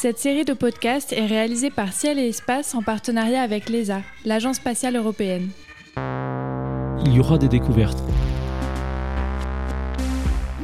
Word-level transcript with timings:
Cette 0.00 0.18
série 0.18 0.46
de 0.46 0.54
podcasts 0.54 1.12
est 1.12 1.26
réalisée 1.26 1.68
par 1.68 1.92
Ciel 1.92 2.18
et 2.18 2.28
Espace 2.28 2.74
en 2.74 2.80
partenariat 2.80 3.42
avec 3.42 3.68
l'ESA, 3.68 4.00
l'Agence 4.24 4.56
spatiale 4.56 4.96
européenne. 4.96 5.50
Il 7.04 7.12
y 7.12 7.20
aura 7.20 7.36
des 7.36 7.48
découvertes. 7.48 7.98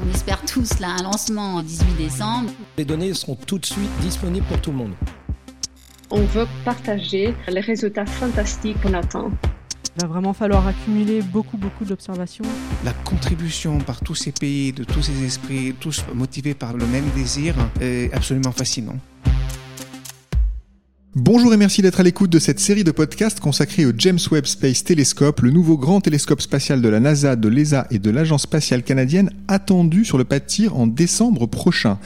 On 0.03 0.09
espère 0.09 0.41
tous 0.47 0.79
là 0.81 0.97
un 0.99 1.03
lancement 1.03 1.57
en 1.57 1.63
18 1.63 1.97
décembre. 1.99 2.51
Les 2.79 2.87
données 2.87 3.13
seront 3.13 3.35
tout 3.35 3.59
de 3.59 3.67
suite 3.67 3.91
disponibles 4.01 4.47
pour 4.47 4.59
tout 4.63 4.71
le 4.71 4.79
monde. 4.79 4.95
On 6.09 6.23
veut 6.23 6.47
partager 6.65 7.35
les 7.47 7.61
résultats 7.61 8.07
fantastiques 8.07 8.81
qu'on 8.81 8.95
attend. 8.95 9.31
Il 9.97 10.03
va 10.03 10.09
vraiment 10.09 10.33
falloir 10.33 10.67
accumuler 10.67 11.21
beaucoup, 11.21 11.59
beaucoup 11.59 11.85
d'observations. 11.85 12.45
La 12.87 12.95
contribution 12.95 13.77
par 13.81 14.01
tous 14.01 14.15
ces 14.15 14.33
pays, 14.33 14.73
de 14.73 14.85
tous 14.85 15.03
ces 15.03 15.25
esprits, 15.25 15.75
tous 15.79 16.07
motivés 16.15 16.55
par 16.55 16.73
le 16.73 16.87
même 16.87 17.09
désir, 17.15 17.55
est 17.83 18.11
absolument 18.15 18.53
fascinant. 18.53 18.97
Bonjour 21.19 21.55
et 21.55 21.57
merci 21.57 21.81
d'être 21.81 22.01
à 22.01 22.03
l'écoute 22.03 22.29
de 22.29 22.39
cette 22.39 22.61
série 22.61 22.85
de 22.85 22.91
podcasts 22.91 23.41
consacrée 23.41 23.87
au 23.87 23.93
James 23.97 24.19
Webb 24.31 24.45
Space 24.45 24.85
Telescope, 24.85 25.41
le 25.41 25.51
nouveau 25.51 25.79
grand 25.79 26.03
télescope 26.03 26.43
spatial 26.43 26.83
de 26.83 26.91
la 26.91 27.01
NASA, 27.01 27.37
de 27.37 27.49
l'ESA 27.49 27.87
et 27.91 27.99
de 27.99 28.11
l'Agence 28.11 28.43
spatiale 28.43 28.83
canadienne, 28.83 29.31
attendu 29.49 30.05
sur 30.05 30.19
le 30.19 30.25
pas 30.25 30.41
de 30.41 30.45
tir 30.45 30.77
en 30.77 30.87
décembre 30.87 31.47
prochain. 31.47 31.99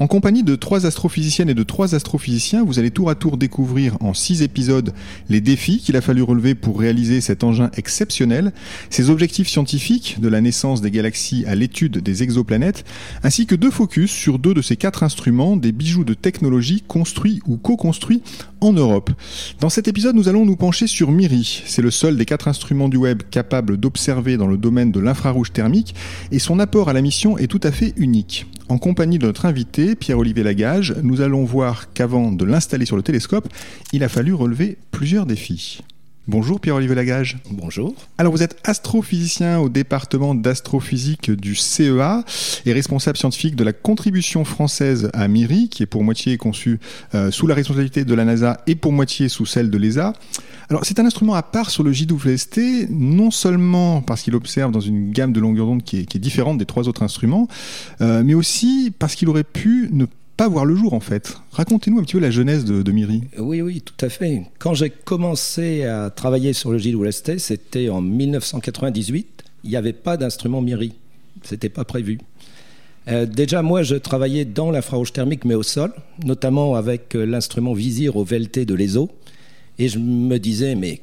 En 0.00 0.06
compagnie 0.06 0.42
de 0.42 0.56
trois 0.56 0.86
astrophysiciennes 0.86 1.50
et 1.50 1.54
de 1.54 1.62
trois 1.62 1.94
astrophysiciens, 1.94 2.64
vous 2.64 2.78
allez 2.78 2.90
tour 2.90 3.10
à 3.10 3.14
tour 3.14 3.36
découvrir 3.36 3.98
en 4.00 4.14
six 4.14 4.40
épisodes 4.40 4.94
les 5.28 5.42
défis 5.42 5.76
qu'il 5.76 5.94
a 5.94 6.00
fallu 6.00 6.22
relever 6.22 6.54
pour 6.54 6.80
réaliser 6.80 7.20
cet 7.20 7.44
engin 7.44 7.70
exceptionnel, 7.76 8.54
ses 8.88 9.10
objectifs 9.10 9.50
scientifiques, 9.50 10.16
de 10.18 10.28
la 10.28 10.40
naissance 10.40 10.80
des 10.80 10.90
galaxies 10.90 11.44
à 11.44 11.54
l'étude 11.54 11.98
des 11.98 12.22
exoplanètes, 12.22 12.86
ainsi 13.22 13.44
que 13.44 13.54
deux 13.54 13.70
focus 13.70 14.10
sur 14.10 14.38
deux 14.38 14.54
de 14.54 14.62
ces 14.62 14.78
quatre 14.78 15.02
instruments, 15.02 15.58
des 15.58 15.70
bijoux 15.70 16.04
de 16.04 16.14
technologie 16.14 16.82
construits 16.88 17.42
ou 17.46 17.58
co-construits 17.58 18.22
en 18.62 18.72
Europe. 18.72 19.10
Dans 19.60 19.68
cet 19.68 19.86
épisode, 19.86 20.16
nous 20.16 20.30
allons 20.30 20.46
nous 20.46 20.56
pencher 20.56 20.86
sur 20.86 21.10
MIRI. 21.10 21.62
C'est 21.66 21.82
le 21.82 21.90
seul 21.90 22.16
des 22.16 22.24
quatre 22.24 22.48
instruments 22.48 22.88
du 22.88 22.96
web 22.96 23.22
capable 23.30 23.76
d'observer 23.76 24.38
dans 24.38 24.46
le 24.46 24.56
domaine 24.56 24.92
de 24.92 25.00
l'infrarouge 25.00 25.52
thermique 25.52 25.94
et 26.32 26.38
son 26.38 26.58
apport 26.58 26.88
à 26.88 26.94
la 26.94 27.02
mission 27.02 27.36
est 27.36 27.48
tout 27.48 27.60
à 27.62 27.70
fait 27.70 27.92
unique. 27.98 28.46
En 28.70 28.78
compagnie 28.78 29.18
de 29.18 29.26
notre 29.26 29.46
invité, 29.46 29.96
Pierre-Olivier 29.96 30.44
Lagage, 30.44 30.94
nous 31.02 31.22
allons 31.22 31.44
voir 31.44 31.92
qu'avant 31.92 32.30
de 32.30 32.44
l'installer 32.44 32.86
sur 32.86 32.94
le 32.94 33.02
télescope, 33.02 33.48
il 33.92 34.04
a 34.04 34.08
fallu 34.08 34.32
relever 34.32 34.78
plusieurs 34.92 35.26
défis. 35.26 35.80
Bonjour 36.30 36.60
Pierre-Olivier 36.60 36.94
Lagage. 36.94 37.38
Bonjour. 37.50 37.92
Alors 38.16 38.32
vous 38.32 38.44
êtes 38.44 38.56
astrophysicien 38.62 39.58
au 39.58 39.68
département 39.68 40.32
d'astrophysique 40.32 41.32
du 41.32 41.56
CEA 41.56 42.22
et 42.66 42.72
responsable 42.72 43.16
scientifique 43.16 43.56
de 43.56 43.64
la 43.64 43.72
contribution 43.72 44.44
française 44.44 45.10
à 45.12 45.26
MIRI, 45.26 45.68
qui 45.68 45.82
est 45.82 45.86
pour 45.86 46.04
moitié 46.04 46.36
conçue 46.36 46.78
euh, 47.16 47.32
sous 47.32 47.48
la 47.48 47.56
responsabilité 47.56 48.04
de 48.04 48.14
la 48.14 48.24
NASA 48.24 48.60
et 48.68 48.76
pour 48.76 48.92
moitié 48.92 49.28
sous 49.28 49.44
celle 49.44 49.70
de 49.70 49.76
l'ESA. 49.76 50.12
Alors 50.68 50.84
c'est 50.84 51.00
un 51.00 51.04
instrument 51.04 51.34
à 51.34 51.42
part 51.42 51.68
sur 51.68 51.82
le 51.82 51.92
JWST, 51.92 52.90
non 52.90 53.32
seulement 53.32 54.00
parce 54.00 54.22
qu'il 54.22 54.36
observe 54.36 54.70
dans 54.70 54.78
une 54.78 55.10
gamme 55.10 55.32
de 55.32 55.40
longueur 55.40 55.66
d'onde 55.66 55.82
qui, 55.82 55.96
est, 55.96 56.18
différente 56.18 56.58
des 56.58 56.66
trois 56.66 56.86
autres 56.86 57.02
instruments, 57.02 57.48
euh, 58.02 58.22
mais 58.24 58.34
aussi 58.34 58.92
parce 58.96 59.16
qu'il 59.16 59.28
aurait 59.28 59.42
pu 59.42 59.88
ne 59.90 60.04
pas 60.40 60.48
voir 60.48 60.64
le 60.64 60.74
jour 60.74 60.94
en 60.94 61.00
fait. 61.00 61.36
Racontez-nous 61.52 61.98
un 61.98 62.02
petit 62.02 62.14
peu 62.14 62.18
la 62.18 62.30
genèse 62.30 62.64
de, 62.64 62.80
de 62.80 62.92
Miri. 62.92 63.24
Oui, 63.36 63.60
oui, 63.60 63.82
tout 63.82 64.02
à 64.02 64.08
fait. 64.08 64.46
Quand 64.58 64.72
j'ai 64.72 64.88
commencé 64.88 65.84
à 65.84 66.08
travailler 66.08 66.54
sur 66.54 66.70
le 66.70 66.78
JWST, 66.78 67.36
c'était 67.36 67.90
en 67.90 68.00
1998. 68.00 69.44
Il 69.64 69.68
n'y 69.68 69.76
avait 69.76 69.92
pas 69.92 70.16
d'instrument 70.16 70.62
Miri. 70.62 70.94
C'était 71.42 71.68
pas 71.68 71.84
prévu. 71.84 72.20
Euh, 73.08 73.26
déjà, 73.26 73.60
moi, 73.60 73.82
je 73.82 73.96
travaillais 73.96 74.46
dans 74.46 74.70
l'infrarouge 74.70 75.12
thermique, 75.12 75.44
mais 75.44 75.54
au 75.54 75.62
sol, 75.62 75.92
notamment 76.24 76.74
avec 76.74 77.14
euh, 77.16 77.26
l'instrument 77.26 77.74
Visir 77.74 78.16
au 78.16 78.24
VLT 78.24 78.64
de 78.64 78.74
l'ESO. 78.74 79.10
Et 79.78 79.88
je 79.88 79.98
me 79.98 80.38
disais, 80.38 80.74
mais 80.74 81.02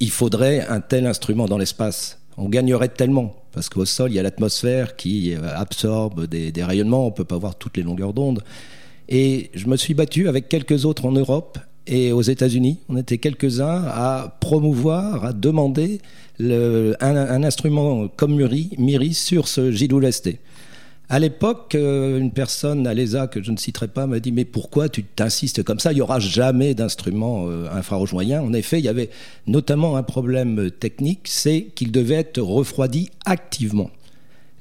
il 0.00 0.10
faudrait 0.10 0.66
un 0.66 0.80
tel 0.80 1.06
instrument 1.06 1.44
dans 1.44 1.58
l'espace. 1.58 2.19
On 2.42 2.48
gagnerait 2.48 2.88
tellement, 2.88 3.36
parce 3.52 3.68
qu'au 3.68 3.84
sol, 3.84 4.10
il 4.10 4.14
y 4.14 4.18
a 4.18 4.22
l'atmosphère 4.22 4.96
qui 4.96 5.34
euh, 5.34 5.40
absorbe 5.54 6.26
des, 6.26 6.52
rayonnements, 6.64 7.04
on 7.04 7.10
ne 7.10 7.14
peut 7.14 7.24
pas 7.24 7.36
voir 7.36 7.54
toutes 7.54 7.76
les 7.76 7.82
longueurs 7.82 8.14
d'onde. 8.14 8.42
Et 9.10 9.50
je 9.52 9.66
me 9.66 9.76
suis 9.76 9.92
battu 9.92 10.26
avec 10.26 10.48
quelques 10.48 10.86
autres 10.86 11.04
en 11.04 11.12
Europe 11.12 11.58
et 11.86 12.12
aux 12.12 12.22
États-Unis. 12.22 12.78
On 12.88 12.96
était 12.96 13.18
quelques-uns 13.18 13.84
à 13.86 14.38
promouvoir, 14.40 15.26
à 15.26 15.32
demander 15.34 16.00
un, 16.40 17.42
instrument 17.42 18.08
comme 18.08 18.36
MIRI, 18.36 18.70
MIRI 18.78 19.12
sur 19.12 19.46
ce 19.46 19.70
JWST. 19.70 20.38
À 21.12 21.18
l'époque, 21.18 21.74
euh, 21.74 22.20
une 22.20 22.30
personne 22.30 22.86
à 22.86 22.94
l'ESA 22.94 23.26
que 23.26 23.42
je 23.42 23.50
ne 23.50 23.56
citerai 23.56 23.88
pas 23.88 24.06
m'a 24.06 24.20
dit 24.20 24.30
mais 24.30 24.44
pourquoi 24.44 24.88
tu 24.88 25.02
t'insistes 25.02 25.64
comme 25.64 25.80
ça? 25.80 25.90
Il 25.90 25.96
n'y 25.96 26.00
aura 26.02 26.20
jamais 26.20 26.72
d'instrument 26.72 27.46
euh, 27.48 27.68
infrarouge 27.72 28.12
moyen. 28.12 28.40
En 28.40 28.52
effet, 28.52 28.78
il 28.78 28.84
y 28.84 28.88
avait 28.88 29.10
notamment 29.48 29.96
un 29.96 30.04
problème 30.04 30.70
technique, 30.70 31.22
c'est 31.24 31.66
qu'il 31.74 31.90
devait 31.90 32.14
être 32.14 32.40
refroidi 32.40 33.10
activement. 33.24 33.90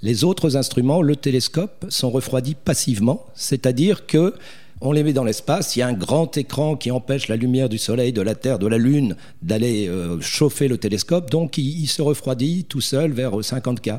Les 0.02 0.24
autres 0.24 0.58
instruments, 0.58 1.04
le 1.04 1.16
télescope, 1.16 1.86
sont 1.90 2.10
refroidis 2.10 2.56
passivement, 2.56 3.28
c'est-à-dire 3.36 4.08
que 4.08 4.34
on 4.82 4.92
les 4.92 5.04
met 5.04 5.14
dans 5.14 5.26
l'espace, 5.26 5.76
il 5.76 5.80
y 5.80 5.82
a 5.84 5.88
un 5.88 5.94
grand 5.94 6.36
écran 6.38 6.78
qui 6.78 6.90
empêche 6.90 7.28
la 7.28 7.36
lumière 7.36 7.70
du 7.70 7.78
Soleil, 7.78 8.12
de 8.12 8.22
la 8.22 8.34
Terre, 8.34 8.58
de 8.58 8.66
la 8.66 8.78
Lune 8.78 9.18
d'aller 9.44 9.88
euh, 9.88 10.20
chauffer 10.22 10.68
le 10.68 10.80
télescope, 10.80 11.30
donc 11.30 11.60
il, 11.60 11.82
il, 11.82 11.88
se 11.88 12.02
refroidit 12.02 12.64
tout 12.64 12.82
seul 12.82 13.12
vers 13.12 13.44
50 13.44 13.82
K. 13.82 13.90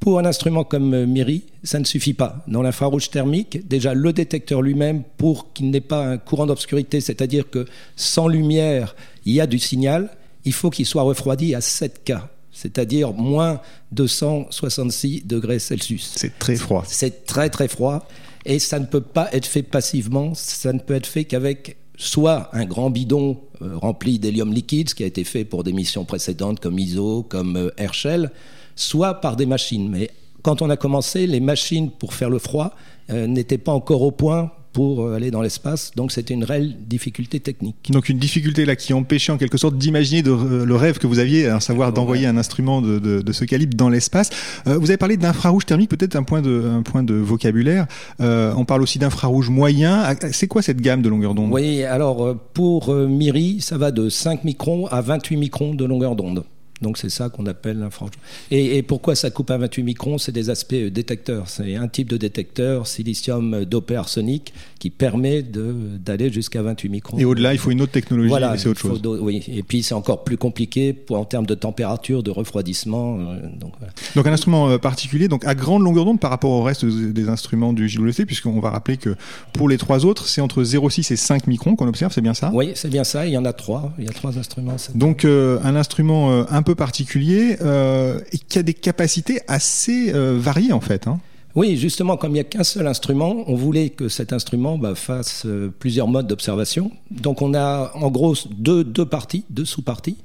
Pour 0.00 0.18
un 0.18 0.24
instrument 0.24 0.64
comme 0.64 0.94
euh, 0.94 1.06
MIRI, 1.06 1.44
ça 1.62 1.78
ne 1.78 1.84
suffit 1.84 2.14
pas. 2.14 2.42
Dans 2.48 2.62
l'infrarouge 2.62 3.10
thermique, 3.10 3.68
déjà 3.68 3.92
le 3.92 4.12
détecteur 4.14 4.62
lui-même, 4.62 5.02
pour 5.18 5.52
qu'il 5.52 5.70
n'ait 5.70 5.82
pas 5.82 6.06
un 6.06 6.16
courant 6.16 6.46
d'obscurité, 6.46 7.02
c'est-à-dire 7.02 7.50
que 7.50 7.66
sans 7.96 8.26
lumière, 8.26 8.96
il 9.26 9.34
y 9.34 9.40
a 9.42 9.46
du 9.46 9.58
signal, 9.58 10.10
il 10.46 10.54
faut 10.54 10.70
qu'il 10.70 10.86
soit 10.86 11.02
refroidi 11.02 11.54
à 11.54 11.60
7 11.60 12.02
K, 12.04 12.12
c'est-à-dire 12.50 13.12
moins 13.12 13.60
266 13.92 15.24
degrés 15.26 15.58
Celsius. 15.58 16.12
C'est 16.16 16.38
très 16.38 16.56
froid. 16.56 16.82
C'est 16.86 17.26
très 17.26 17.50
très 17.50 17.68
froid 17.68 18.08
et 18.46 18.58
ça 18.58 18.78
ne 18.78 18.86
peut 18.86 19.02
pas 19.02 19.28
être 19.32 19.46
fait 19.46 19.62
passivement, 19.62 20.34
ça 20.34 20.72
ne 20.72 20.78
peut 20.78 20.94
être 20.94 21.06
fait 21.06 21.24
qu'avec 21.24 21.76
soit 21.96 22.48
un 22.54 22.64
grand 22.64 22.88
bidon 22.88 23.38
euh, 23.60 23.76
rempli 23.76 24.18
d'hélium 24.18 24.52
liquide, 24.52 24.88
ce 24.88 24.94
qui 24.94 25.04
a 25.04 25.06
été 25.06 25.24
fait 25.24 25.44
pour 25.44 25.64
des 25.64 25.74
missions 25.74 26.06
précédentes 26.06 26.58
comme 26.58 26.78
ISO, 26.78 27.22
comme 27.22 27.56
euh, 27.56 27.70
Herschel, 27.76 28.30
soit 28.76 29.20
par 29.20 29.36
des 29.36 29.46
machines. 29.46 29.88
Mais 29.88 30.10
quand 30.42 30.62
on 30.62 30.70
a 30.70 30.76
commencé, 30.76 31.26
les 31.26 31.40
machines 31.40 31.90
pour 31.90 32.14
faire 32.14 32.30
le 32.30 32.38
froid 32.38 32.74
euh, 33.10 33.26
n'étaient 33.26 33.58
pas 33.58 33.72
encore 33.72 34.02
au 34.02 34.10
point 34.10 34.50
pour 34.72 35.02
euh, 35.02 35.16
aller 35.16 35.32
dans 35.32 35.42
l'espace. 35.42 35.90
Donc 35.96 36.12
c'était 36.12 36.32
une 36.32 36.44
réelle 36.44 36.76
difficulté 36.86 37.40
technique. 37.40 37.90
Donc 37.90 38.08
une 38.08 38.18
difficulté 38.18 38.64
là 38.64 38.76
qui 38.76 38.92
empêchait 38.92 39.32
en 39.32 39.36
quelque 39.36 39.58
sorte 39.58 39.76
d'imaginer 39.76 40.22
le 40.22 40.76
rêve 40.76 40.98
que 40.98 41.08
vous 41.08 41.18
aviez, 41.18 41.48
à 41.48 41.58
savoir 41.58 41.92
d'envoyer 41.92 42.26
un 42.26 42.36
instrument 42.36 42.80
de, 42.80 43.32
ce 43.32 43.44
calibre 43.44 43.76
dans 43.76 43.88
l'espace. 43.88 44.30
Euh, 44.66 44.78
vous 44.78 44.90
avez 44.90 44.96
parlé 44.96 45.16
d'infrarouge 45.16 45.66
thermique, 45.66 45.90
peut-être 45.90 46.14
un 46.14 46.22
point 46.22 46.40
de, 46.40 46.64
un 46.72 46.82
point 46.82 47.02
de 47.02 47.14
vocabulaire. 47.14 47.86
on 48.20 48.64
parle 48.64 48.82
aussi 48.82 48.98
d'infrarouge 48.98 49.50
moyen. 49.50 50.02
Ah, 50.04 50.14
c'est 50.32 50.46
quoi 50.46 50.62
cette 50.62 50.80
gamme 50.80 51.02
de 51.02 51.08
longueur 51.08 51.34
d'onde? 51.34 51.52
Oui, 51.52 51.82
alors 51.82 52.36
pour 52.54 52.94
MIRI, 52.94 53.60
ça 53.60 53.76
va 53.76 53.90
de 53.90 54.08
5 54.08 54.44
microns 54.44 54.86
à 54.86 55.00
28 55.00 55.36
microns 55.36 55.74
de 55.74 55.84
longueur 55.84 56.14
d'onde. 56.14 56.44
Donc 56.82 56.98
c'est 56.98 57.10
ça 57.10 57.28
qu'on 57.28 57.46
appelle 57.46 57.78
l'infrarouge. 57.78 58.14
Et, 58.50 58.78
et, 58.78 58.82
pourquoi 58.82 59.14
ça 59.14 59.30
coupe 59.30 59.50
à 59.50 59.58
28 59.58 59.82
microns? 59.82 60.18
C'est 60.18 60.32
des 60.32 60.50
aspects 60.50 60.72
euh, 60.72 60.90
détecteurs. 60.90 61.48
C'est 61.48 61.76
un 61.76 61.88
type 61.88 62.08
de 62.08 62.16
détecteur, 62.16 62.86
silicium 62.86 63.64
dopé 63.64 63.96
arsenic, 63.96 64.52
qui 64.80 64.88
permet 64.88 65.42
d'aller 65.42 66.32
jusqu'à 66.32 66.62
28 66.62 66.88
microns. 66.88 67.18
Et 67.18 67.26
au-delà, 67.26 67.52
il 67.52 67.58
faut 67.58 67.70
une 67.70 67.82
autre 67.82 67.92
technologie, 67.92 68.30
voilà, 68.30 68.56
c'est 68.56 68.70
autre 68.70 68.80
chose. 68.80 69.00
Oui, 69.04 69.44
et 69.46 69.62
puis 69.62 69.82
c'est 69.82 69.94
encore 69.94 70.24
plus 70.24 70.38
compliqué 70.38 70.94
pour, 70.94 71.18
en 71.18 71.26
termes 71.26 71.44
de 71.44 71.54
température, 71.54 72.22
de 72.22 72.30
refroidissement. 72.30 73.18
Euh, 73.20 73.40
donc, 73.58 73.74
donc 74.16 74.26
un 74.26 74.32
instrument 74.32 74.70
euh, 74.70 74.78
particulier, 74.78 75.28
donc 75.28 75.44
à 75.44 75.54
grande 75.54 75.82
longueur 75.82 76.06
d'onde 76.06 76.18
par 76.18 76.30
rapport 76.30 76.50
au 76.50 76.62
reste 76.62 76.86
des 76.86 77.28
instruments 77.28 77.74
du 77.74 77.90
JWC, 77.90 78.24
puisqu'on 78.24 78.58
va 78.58 78.70
rappeler 78.70 78.96
que 78.96 79.16
pour 79.52 79.68
les 79.68 79.76
trois 79.76 80.06
autres, 80.06 80.26
c'est 80.26 80.40
entre 80.40 80.62
0,6 80.62 81.12
et 81.12 81.16
5 81.16 81.46
microns 81.46 81.76
qu'on 81.76 81.86
observe, 81.86 82.12
c'est 82.14 82.22
bien 82.22 82.34
ça? 82.34 82.50
Oui, 82.54 82.72
c'est 82.74 82.90
bien 82.90 83.04
ça. 83.04 83.26
Il 83.26 83.32
y 83.32 83.38
en 83.38 83.44
a 83.44 83.52
trois. 83.52 83.92
Il 83.98 84.06
y 84.06 84.08
a 84.08 84.12
trois 84.12 84.38
instruments. 84.38 84.76
Donc 84.94 85.26
un 85.26 85.76
instrument 85.76 86.46
un 86.50 86.62
peu 86.62 86.69
particulier 86.74 87.56
euh, 87.60 88.20
et 88.32 88.38
qui 88.38 88.58
a 88.58 88.62
des 88.62 88.74
capacités 88.74 89.40
assez 89.48 90.12
euh, 90.14 90.36
variées 90.38 90.72
en 90.72 90.80
fait. 90.80 91.06
Hein. 91.06 91.20
Oui, 91.56 91.76
justement, 91.76 92.16
comme 92.16 92.30
il 92.30 92.34
n'y 92.34 92.40
a 92.40 92.44
qu'un 92.44 92.62
seul 92.62 92.86
instrument, 92.86 93.42
on 93.48 93.56
voulait 93.56 93.90
que 93.90 94.08
cet 94.08 94.32
instrument 94.32 94.78
bah, 94.78 94.94
fasse 94.94 95.42
euh, 95.46 95.68
plusieurs 95.76 96.06
modes 96.06 96.28
d'observation. 96.28 96.92
Donc 97.10 97.42
on 97.42 97.54
a 97.54 97.90
en 97.94 98.08
gros 98.10 98.34
deux, 98.50 98.84
deux 98.84 99.04
parties, 99.04 99.44
deux 99.50 99.64
sous-parties. 99.64 100.18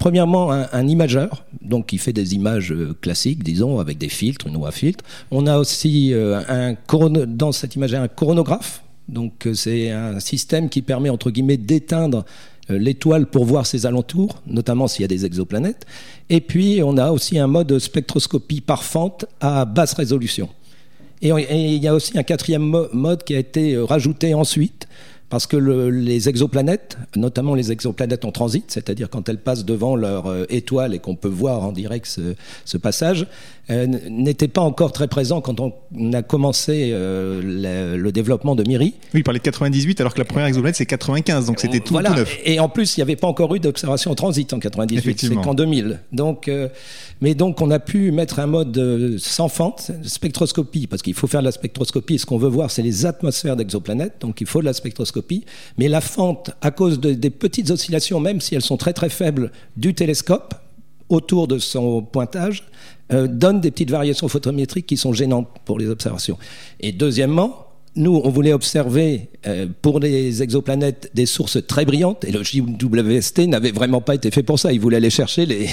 premièrement, 0.00 0.50
un, 0.50 0.88
imageur, 0.88 1.44
donc 1.62 1.86
qui 1.86 1.98
fait 1.98 2.12
des 2.12 2.34
images 2.34 2.74
classiques, 3.00 3.44
disons, 3.44 3.78
avec 3.78 3.98
des 3.98 4.08
filtres, 4.08 4.48
une 4.48 4.56
voie 4.56 4.72
filtre. 4.72 5.04
On 5.30 5.46
a 5.46 5.58
aussi 5.58 6.12
un 6.14 6.74
dans 7.28 7.52
cet 7.52 7.76
imageur 7.76 8.02
un 8.02 8.08
coronographe. 8.08 8.82
Donc 9.08 9.48
c'est 9.54 9.90
un 9.90 10.18
système 10.18 10.68
qui 10.68 10.82
permet 10.82 11.10
entre 11.10 11.30
guillemets 11.30 11.56
d'éteindre 11.56 12.24
l'étoile 12.68 13.26
pour 13.26 13.44
voir 13.44 13.66
ses 13.66 13.86
alentours, 13.86 14.42
notamment 14.46 14.88
s'il 14.88 15.02
y 15.02 15.04
a 15.04 15.08
des 15.08 15.24
exoplanètes. 15.24 15.86
Et 16.28 16.40
puis, 16.40 16.82
on 16.82 16.96
a 16.98 17.10
aussi 17.10 17.38
un 17.38 17.46
mode 17.46 17.78
spectroscopie 17.78 18.60
par 18.60 18.84
fente 18.84 19.24
à 19.40 19.64
basse 19.64 19.94
résolution. 19.94 20.48
Et, 21.22 21.30
et 21.30 21.74
il 21.74 21.82
y 21.82 21.88
a 21.88 21.94
aussi 21.94 22.16
un 22.18 22.22
quatrième 22.22 22.62
mo- 22.62 22.88
mode 22.92 23.24
qui 23.24 23.34
a 23.34 23.38
été 23.38 23.74
euh, 23.74 23.84
rajouté 23.84 24.34
ensuite, 24.34 24.86
parce 25.30 25.46
que 25.46 25.56
le- 25.56 25.90
les 25.90 26.28
exoplanètes, 26.28 26.96
notamment 27.16 27.54
les 27.54 27.70
exoplanètes 27.72 28.24
en 28.24 28.32
transit, 28.32 28.64
c'est-à-dire 28.68 29.10
quand 29.10 29.28
elles 29.28 29.38
passent 29.38 29.64
devant 29.64 29.94
leur 29.96 30.26
euh, 30.26 30.44
étoile 30.48 30.94
et 30.94 30.98
qu'on 30.98 31.16
peut 31.16 31.28
voir 31.28 31.62
en 31.64 31.72
direct 31.72 32.06
ce, 32.06 32.34
ce 32.64 32.78
passage, 32.78 33.26
euh, 33.70 33.86
n'étaient 34.08 34.48
pas 34.48 34.62
encore 34.62 34.92
très 34.92 35.08
présents 35.08 35.42
quand 35.42 35.60
on 35.60 35.72
a 36.14 36.22
commencé 36.22 36.90
euh, 36.92 37.42
le, 37.94 37.98
le 38.00 38.12
développement 38.12 38.54
de 38.54 38.62
MIRI. 38.66 38.94
Oui, 39.12 39.20
il 39.20 39.22
parlait 39.24 39.40
de 39.40 39.44
98 39.44 40.00
alors 40.00 40.14
que 40.14 40.18
la 40.18 40.24
première 40.24 40.46
exoplanète 40.46 40.76
c'est 40.76 40.86
95, 40.86 41.44
donc 41.46 41.60
c'était 41.60 41.80
tout, 41.80 41.92
Voilà. 41.92 42.10
tout 42.10 42.16
neuf. 42.16 42.38
Et 42.46 42.58
en 42.60 42.70
plus, 42.70 42.96
il 42.96 43.00
n'y 43.00 43.02
avait 43.02 43.16
pas 43.16 43.26
encore 43.28 43.54
eu 43.54 43.60
d'observation 43.60 44.10
en 44.10 44.14
transit 44.14 44.50
en 44.54 44.58
98. 44.58 45.20
C'est 45.20 45.34
qu'en 45.34 45.52
2000. 45.52 46.00
Donc, 46.12 46.48
euh, 46.48 46.68
mais 47.20 47.34
donc, 47.34 47.60
on 47.60 47.70
a 47.70 47.78
pu 47.80 48.10
mettre 48.12 48.38
un 48.38 48.46
mode 48.46 49.16
sans 49.18 49.48
fente, 49.48 49.90
spectroscopie, 50.04 50.86
parce 50.86 51.02
qu'il 51.02 51.14
faut 51.14 51.26
faire 51.26 51.40
de 51.40 51.46
la 51.46 51.52
spectroscopie. 51.52 52.14
Et 52.14 52.18
ce 52.18 52.24
qu'on 52.26 52.38
veut 52.38 52.48
voir, 52.48 52.70
c'est 52.70 52.82
les 52.82 53.04
atmosphères 53.06 53.56
d'exoplanètes. 53.56 54.14
Donc, 54.20 54.40
il 54.40 54.46
faut 54.46 54.60
de 54.60 54.64
la 54.66 54.72
spectroscopie. 54.72 55.17
Mais 55.78 55.88
la 55.88 56.00
fente, 56.00 56.50
à 56.60 56.70
cause 56.70 57.00
de- 57.00 57.12
des 57.12 57.30
petites 57.30 57.70
oscillations, 57.70 58.20
même 58.20 58.40
si 58.40 58.54
elles 58.54 58.62
sont 58.62 58.76
très 58.76 58.92
très 58.92 59.08
faibles, 59.08 59.52
du 59.76 59.94
télescope 59.94 60.54
autour 61.08 61.48
de 61.48 61.58
son 61.58 62.02
pointage, 62.02 62.64
euh, 63.12 63.26
donne 63.26 63.60
des 63.60 63.70
petites 63.70 63.90
variations 63.90 64.28
photométriques 64.28 64.86
qui 64.86 64.96
sont 64.98 65.12
gênantes 65.14 65.48
pour 65.64 65.78
les 65.78 65.88
observations. 65.88 66.36
Et 66.80 66.92
deuxièmement, 66.92 67.67
nous, 67.96 68.20
on 68.24 68.30
voulait 68.30 68.52
observer 68.52 69.28
euh, 69.46 69.66
pour 69.82 70.00
les 70.00 70.42
exoplanètes 70.42 71.10
des 71.14 71.26
sources 71.26 71.58
très 71.66 71.84
brillantes, 71.84 72.24
et 72.24 72.30
le 72.32 72.42
JWST 72.42 73.40
n'avait 73.48 73.70
vraiment 73.72 74.00
pas 74.00 74.14
été 74.14 74.30
fait 74.30 74.42
pour 74.42 74.58
ça. 74.58 74.72
Il 74.72 74.80
voulait 74.80 74.96
aller 74.98 75.10
chercher 75.10 75.46
les, 75.46 75.68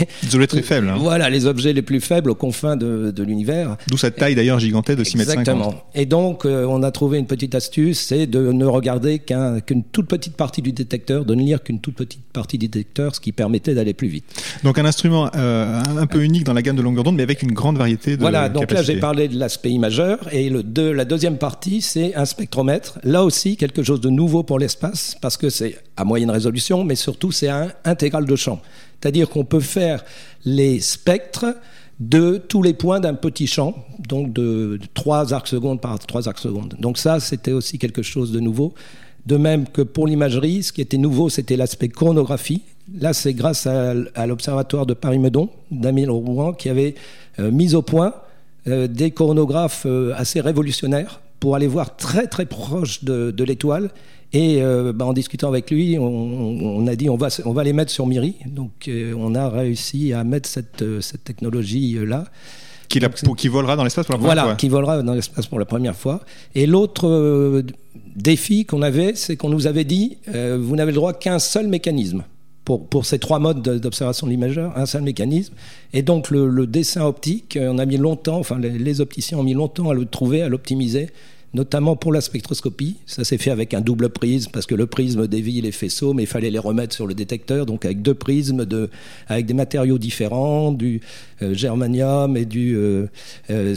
très 0.47 0.61
faible. 0.61 0.89
hein. 0.89 0.97
voilà, 0.99 1.29
les 1.29 1.45
objets 1.45 1.73
les 1.73 1.81
plus 1.81 1.99
faibles 2.01 2.29
aux 2.29 2.35
confins 2.35 2.75
de, 2.75 3.11
de 3.11 3.23
l'univers. 3.23 3.77
D'où 3.89 3.97
cette 3.97 4.15
taille 4.15 4.35
d'ailleurs 4.35 4.59
gigantesque 4.59 4.99
de 4.99 5.03
6 5.03 5.17
mètres 5.17 5.31
50. 5.31 5.47
Exactement. 5.47 5.83
Et 5.93 6.05
donc, 6.05 6.45
euh, 6.45 6.65
on 6.67 6.83
a 6.83 6.91
trouvé 6.91 7.17
une 7.19 7.27
petite 7.27 7.55
astuce, 7.55 7.99
c'est 7.99 8.27
de 8.27 8.51
ne 8.51 8.65
regarder 8.65 9.19
qu'un- 9.19 9.59
qu'une 9.59 9.83
toute 9.83 10.07
petite 10.07 10.35
partie 10.35 10.61
du 10.61 10.71
détecteur, 10.71 11.25
de 11.25 11.35
ne 11.35 11.41
lire 11.43 11.63
qu'une 11.63 11.79
toute 11.79 11.95
petite 11.95 12.23
partie 12.33 12.57
du 12.57 12.67
détecteur, 12.67 13.15
ce 13.15 13.19
qui 13.19 13.31
permettait 13.31 13.73
d'aller 13.75 13.93
plus 13.93 14.07
vite. 14.07 14.25
Donc 14.63 14.77
un 14.79 14.85
instrument 14.85 15.29
euh, 15.35 15.81
un, 15.97 16.05
peu 16.07 16.23
unique 16.23 16.43
dans 16.43 16.53
la 16.53 16.61
gamme 16.61 16.75
de 16.75 16.81
longueur 16.81 17.03
d'onde, 17.03 17.15
mais 17.15 17.23
avec 17.23 17.41
une 17.41 17.51
grande 17.51 17.77
variété 17.77 18.15
de 18.15 18.21
Voilà, 18.21 18.49
donc 18.49 18.71
là 18.71 18.81
j'ai 18.83 18.97
parlé 18.97 19.27
de 19.27 19.37
l'aspect 19.37 19.69
imageur 19.71 20.19
et 20.31 20.49
le 20.49 20.63
deux- 20.63 20.91
la 20.91 21.05
deuxième 21.05 21.37
partie 21.37 21.81
c'est 21.81 22.04
un 22.13 22.25
spectromètre. 22.25 22.99
Là 23.03 23.23
aussi 23.23 23.57
quelque 23.57 23.83
chose 23.83 24.01
de 24.01 24.09
nouveau 24.09 24.43
pour 24.43 24.59
l'espace 24.59 25.15
parce 25.21 25.37
que 25.37 25.49
c'est 25.49 25.77
à 25.97 26.03
moyenne 26.03 26.29
résolution, 26.29 26.83
mais 26.83 26.95
surtout 26.95 27.31
c'est 27.31 27.49
un 27.49 27.71
intégral 27.85 28.25
de 28.25 28.35
champ. 28.35 28.61
C'est-à-dire 28.99 29.29
qu'on 29.29 29.45
peut 29.45 29.59
faire 29.59 30.03
les 30.43 30.79
spectres 30.79 31.55
de 31.99 32.37
tous 32.37 32.61
les 32.61 32.73
points 32.73 32.99
d'un 32.99 33.13
petit 33.13 33.47
champ, 33.47 33.73
donc 33.99 34.33
de, 34.33 34.77
de 34.81 34.87
3 34.93 35.33
arcs 35.33 35.47
secondes 35.47 35.79
par 35.79 35.97
3 35.97 36.27
arcs 36.27 36.39
secondes. 36.39 36.75
Donc 36.79 36.97
ça 36.97 37.19
c'était 37.19 37.53
aussi 37.53 37.79
quelque 37.79 38.01
chose 38.01 38.31
de 38.31 38.39
nouveau. 38.39 38.73
De 39.25 39.37
même 39.37 39.67
que 39.67 39.81
pour 39.81 40.05
l'imagerie, 40.05 40.61
ce 40.61 40.71
qui 40.71 40.81
était 40.81 40.97
nouveau, 40.97 41.29
c'était 41.29 41.55
l'aspect 41.57 41.87
chronographie. 41.87 42.61
Là, 42.99 43.13
c'est 43.13 43.33
grâce 43.33 43.65
à, 43.65 44.27
l'observatoire 44.27 44.85
de 44.85 44.93
Paris-Meudon, 44.93 45.49
d'Amil 45.71 46.11
Rouen, 46.11 46.53
qui 46.53 46.69
avait 46.69 46.93
euh, 47.39 47.49
mis 47.49 47.73
au 47.73 47.81
point 47.81 48.13
euh, 48.67 48.87
des 48.87 49.11
chronographes 49.11 49.85
euh, 49.87 50.13
assez 50.15 50.41
révolutionnaires 50.41 51.21
pour 51.39 51.55
aller 51.55 51.67
voir 51.67 51.95
très 51.97 52.27
très 52.27 52.45
proche 52.45 53.03
de, 53.03 53.31
de 53.31 53.43
l'étoile. 53.43 53.89
Et 54.33 54.61
euh, 54.61 54.91
bah, 54.91 55.05
en 55.05 55.13
discutant 55.13 55.47
avec 55.47 55.71
lui, 55.71 55.97
on, 55.99 56.85
a 56.87 56.95
dit 56.95 57.09
on 57.09 57.15
va, 57.15 57.29
on 57.45 57.53
va 57.53 57.63
les 57.63 57.71
mettre 57.73 57.91
sur 57.91 58.05
Miri. 58.07 58.35
Donc 58.47 58.87
euh, 58.87 59.13
on 59.17 59.33
a 59.35 59.47
réussi 59.49 60.11
à 60.13 60.23
mettre 60.23 60.49
cette, 60.49 60.81
euh, 60.81 60.99
cette 60.99 61.23
technologie-là. 61.23 62.25
qui, 62.89 62.99
la- 62.99 63.09
pour- 63.09 63.35
qui 63.35 63.47
volera 63.47 63.75
dans 63.77 63.83
l'espace 63.83 64.05
pour 64.07 64.13
la 64.13 64.17
première 64.19 64.33
Voilà, 64.35 64.47
fois. 64.49 64.55
qui 64.55 64.67
volera 64.69 65.01
dans 65.03 65.13
l'espace 65.13 65.47
pour 65.47 65.59
la 65.59 65.65
première 65.65 65.95
fois. 65.95 66.21
Et 66.53 66.65
l'autre 66.65 67.07
euh, 67.07 67.63
défi 68.15 68.65
qu'on 68.65 68.81
avait, 68.81 69.13
c'est 69.15 69.37
qu'on 69.37 69.49
nous 69.49 69.67
avait 69.67 69.83
dit, 69.85 70.17
vous 70.27 70.75
n'avez 70.75 70.91
le 70.91 70.95
droit 70.95 71.13
qu'à 71.13 71.33
un 71.33 71.39
seul 71.39 71.67
mécanisme. 71.67 72.23
Pour, 72.65 72.87
pour 72.87 73.05
ces 73.05 73.19
trois 73.19 73.37
modes 73.39 73.61
de- 73.61 73.77
d'observation 73.77 74.25
de 74.27 74.31
l'imageur, 74.31 74.75
un 74.75 74.87
seul 74.87 75.03
mécanisme. 75.03 75.53
Et 75.93 76.01
donc 76.01 76.31
le, 76.31 76.49
le 76.49 76.65
dessin 76.65 77.05
optique, 77.05 77.55
euh, 77.57 77.71
on 77.71 77.77
a 77.77 77.85
mis 77.85 77.97
longtemps, 77.97 78.37
enfin 78.39 78.57
les, 78.59 78.71
les 78.71 79.01
opticiens 79.01 79.37
ont 79.37 79.43
mis 79.43 79.53
longtemps 79.53 79.89
à 79.91 79.93
le 79.93 80.05
trouver, 80.05 80.41
à 80.41 80.49
l'optimiser, 80.49 81.09
notamment 81.55 81.95
pour 81.95 82.13
la 82.13 82.21
spectroscopie. 82.21 82.97
Ça 83.07 83.23
s'est 83.23 83.37
fait 83.39 83.49
avec 83.49 83.73
un 83.73 83.81
double 83.81 84.09
prisme, 84.09 84.51
parce 84.51 84.65
que 84.67 84.75
le 84.75 84.85
prisme 84.85 85.25
dévie 85.27 85.61
les 85.61 85.71
faisceaux, 85.71 86.13
mais 86.13 86.23
il 86.23 86.27
fallait 86.27 86.51
les 86.51 86.59
remettre 86.59 86.93
sur 86.93 87.07
le 87.07 87.13
détecteur, 87.15 87.65
donc 87.65 87.85
avec 87.85 88.01
deux 88.01 88.13
prismes, 88.13 88.65
de, 88.65 88.89
avec 89.27 89.45
des 89.47 89.53
matériaux 89.55 89.97
différents, 89.97 90.71
du 90.71 91.01
euh, 91.41 91.53
germanium 91.53 92.37
et 92.37 92.45
du 92.45 92.75
euh, 92.75 93.07
euh, 93.49 93.75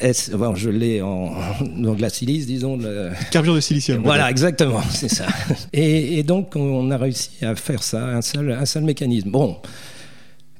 S, 0.00 0.30
enfin, 0.34 0.52
je 0.56 0.68
l'ai 0.70 1.00
en, 1.00 1.32
en 1.86 1.94
la 1.98 2.10
silice, 2.10 2.46
disons. 2.46 2.76
le- 2.76 3.10
Carbure 3.30 3.54
de 3.54 3.60
silicium. 3.60 4.02
voilà, 4.02 4.30
exactement, 4.30 4.82
c'est 4.90 5.08
ça. 5.08 5.26
Et, 5.72 6.18
et 6.18 6.22
donc, 6.24 6.56
on 6.56 6.90
a 6.90 6.96
réussi 6.98 7.30
à 7.42 7.54
faire 7.54 7.82
ça, 7.82 8.04
un 8.08 8.22
seul, 8.22 8.52
un 8.52 8.66
seul 8.66 8.82
mécanisme. 8.84 9.30
Bon, 9.30 9.56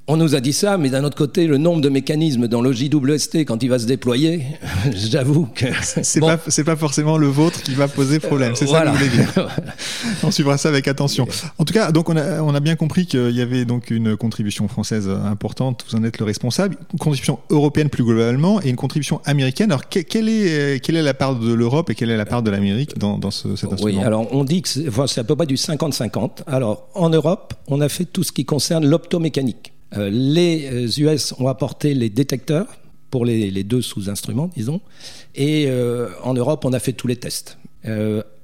on 0.06 0.18
nous 0.18 0.34
a 0.34 0.40
dit 0.40 0.52
ça, 0.52 0.76
mais 0.76 0.90
d'un 0.90 1.02
autre 1.02 1.16
côté, 1.16 1.46
le 1.46 1.56
nombre 1.56 1.80
de 1.80 1.88
mécanismes 1.88 2.46
dans 2.46 2.60
le 2.60 2.72
JWST, 2.72 3.36
quand 3.46 3.62
il 3.62 3.68
va 3.70 3.78
se 3.78 3.86
déployer, 3.86 4.42
j'avoue 4.92 5.46
que... 5.54 5.64
C'est 6.02 6.20
Bon. 6.20 6.26
pas 6.66 6.76
forcément 6.76 7.16
le 7.16 7.26
vôtre 7.28 7.62
qui 7.62 7.74
va 7.74 7.88
poser 7.88 8.18
problème. 8.18 8.54
C'est 8.54 8.66
Voilà. 8.66 8.92
ça 8.92 8.98
que 8.98 9.04
vous 9.04 9.10
voulez 9.10 9.22
dire. 9.24 9.48
On 10.22 10.30
suivra 10.30 10.58
ça 10.58 10.68
avec 10.68 10.88
attention. 10.88 11.26
En 11.58 11.64
tout 11.64 11.72
cas, 11.72 11.90
donc 11.92 12.08
on 12.08 12.16
a, 12.16 12.42
on 12.42 12.54
a 12.54 12.60
bien 12.60 12.76
compris 12.76 13.06
qu'il 13.06 13.30
y 13.30 13.40
avait 13.40 13.64
donc 13.64 13.90
une 13.90 14.16
contribution 14.16 14.68
française 14.68 15.08
importante. 15.08 15.84
Vous 15.90 15.96
en 15.96 16.04
êtes 16.04 16.18
le 16.18 16.24
responsable. 16.24 16.76
Une 16.92 16.98
contribution 16.98 17.38
européenne 17.50 17.88
plus 17.88 18.04
globalement 18.04 18.60
et 18.62 18.68
une 18.70 18.76
contribution 18.76 19.20
américaine. 19.24 19.70
Alors 19.70 19.88
que- 19.88 20.00
quelle 20.00 20.28
est 20.28 20.82
quelle 20.84 20.96
est 20.96 21.02
la 21.02 21.14
part 21.14 21.36
de 21.38 21.52
l'Europe 21.52 21.90
et 21.90 21.94
quelle 21.94 22.10
est 22.10 22.16
la 22.16 22.26
part 22.26 22.42
de 22.42 22.50
l'Amérique 22.50 22.98
dans, 22.98 23.18
dans 23.18 23.30
ce, 23.30 23.56
cet 23.56 23.68
Oui, 23.70 23.74
instrument 23.74 24.02
alors 24.02 24.28
on 24.34 24.44
dit 24.44 24.62
que 24.62 24.68
c'est 24.68 24.88
enfin, 24.88 25.06
c'est 25.06 25.20
à 25.20 25.24
peu 25.24 25.36
près 25.36 25.46
du 25.46 25.54
50-50. 25.56 26.40
Alors 26.46 26.88
en 26.94 27.08
Europe, 27.10 27.54
on 27.68 27.80
a 27.80 27.88
fait 27.88 28.04
tout 28.04 28.22
ce 28.22 28.32
qui 28.32 28.44
concerne 28.44 28.86
l'optomécanique. 28.86 29.73
Euh, 29.96 30.10
les 30.10 30.68
euh, 30.72 31.12
US 31.12 31.34
ont 31.38 31.48
apporté 31.48 31.94
les 31.94 32.10
détecteurs 32.10 32.66
pour 33.10 33.24
les, 33.24 33.50
les 33.50 33.64
deux 33.64 33.82
sous-instruments, 33.82 34.50
disons, 34.54 34.80
et 35.34 35.66
euh, 35.68 36.08
en 36.22 36.34
Europe, 36.34 36.64
on 36.64 36.72
a 36.72 36.80
fait 36.80 36.92
tous 36.92 37.06
les 37.06 37.16
tests. 37.16 37.58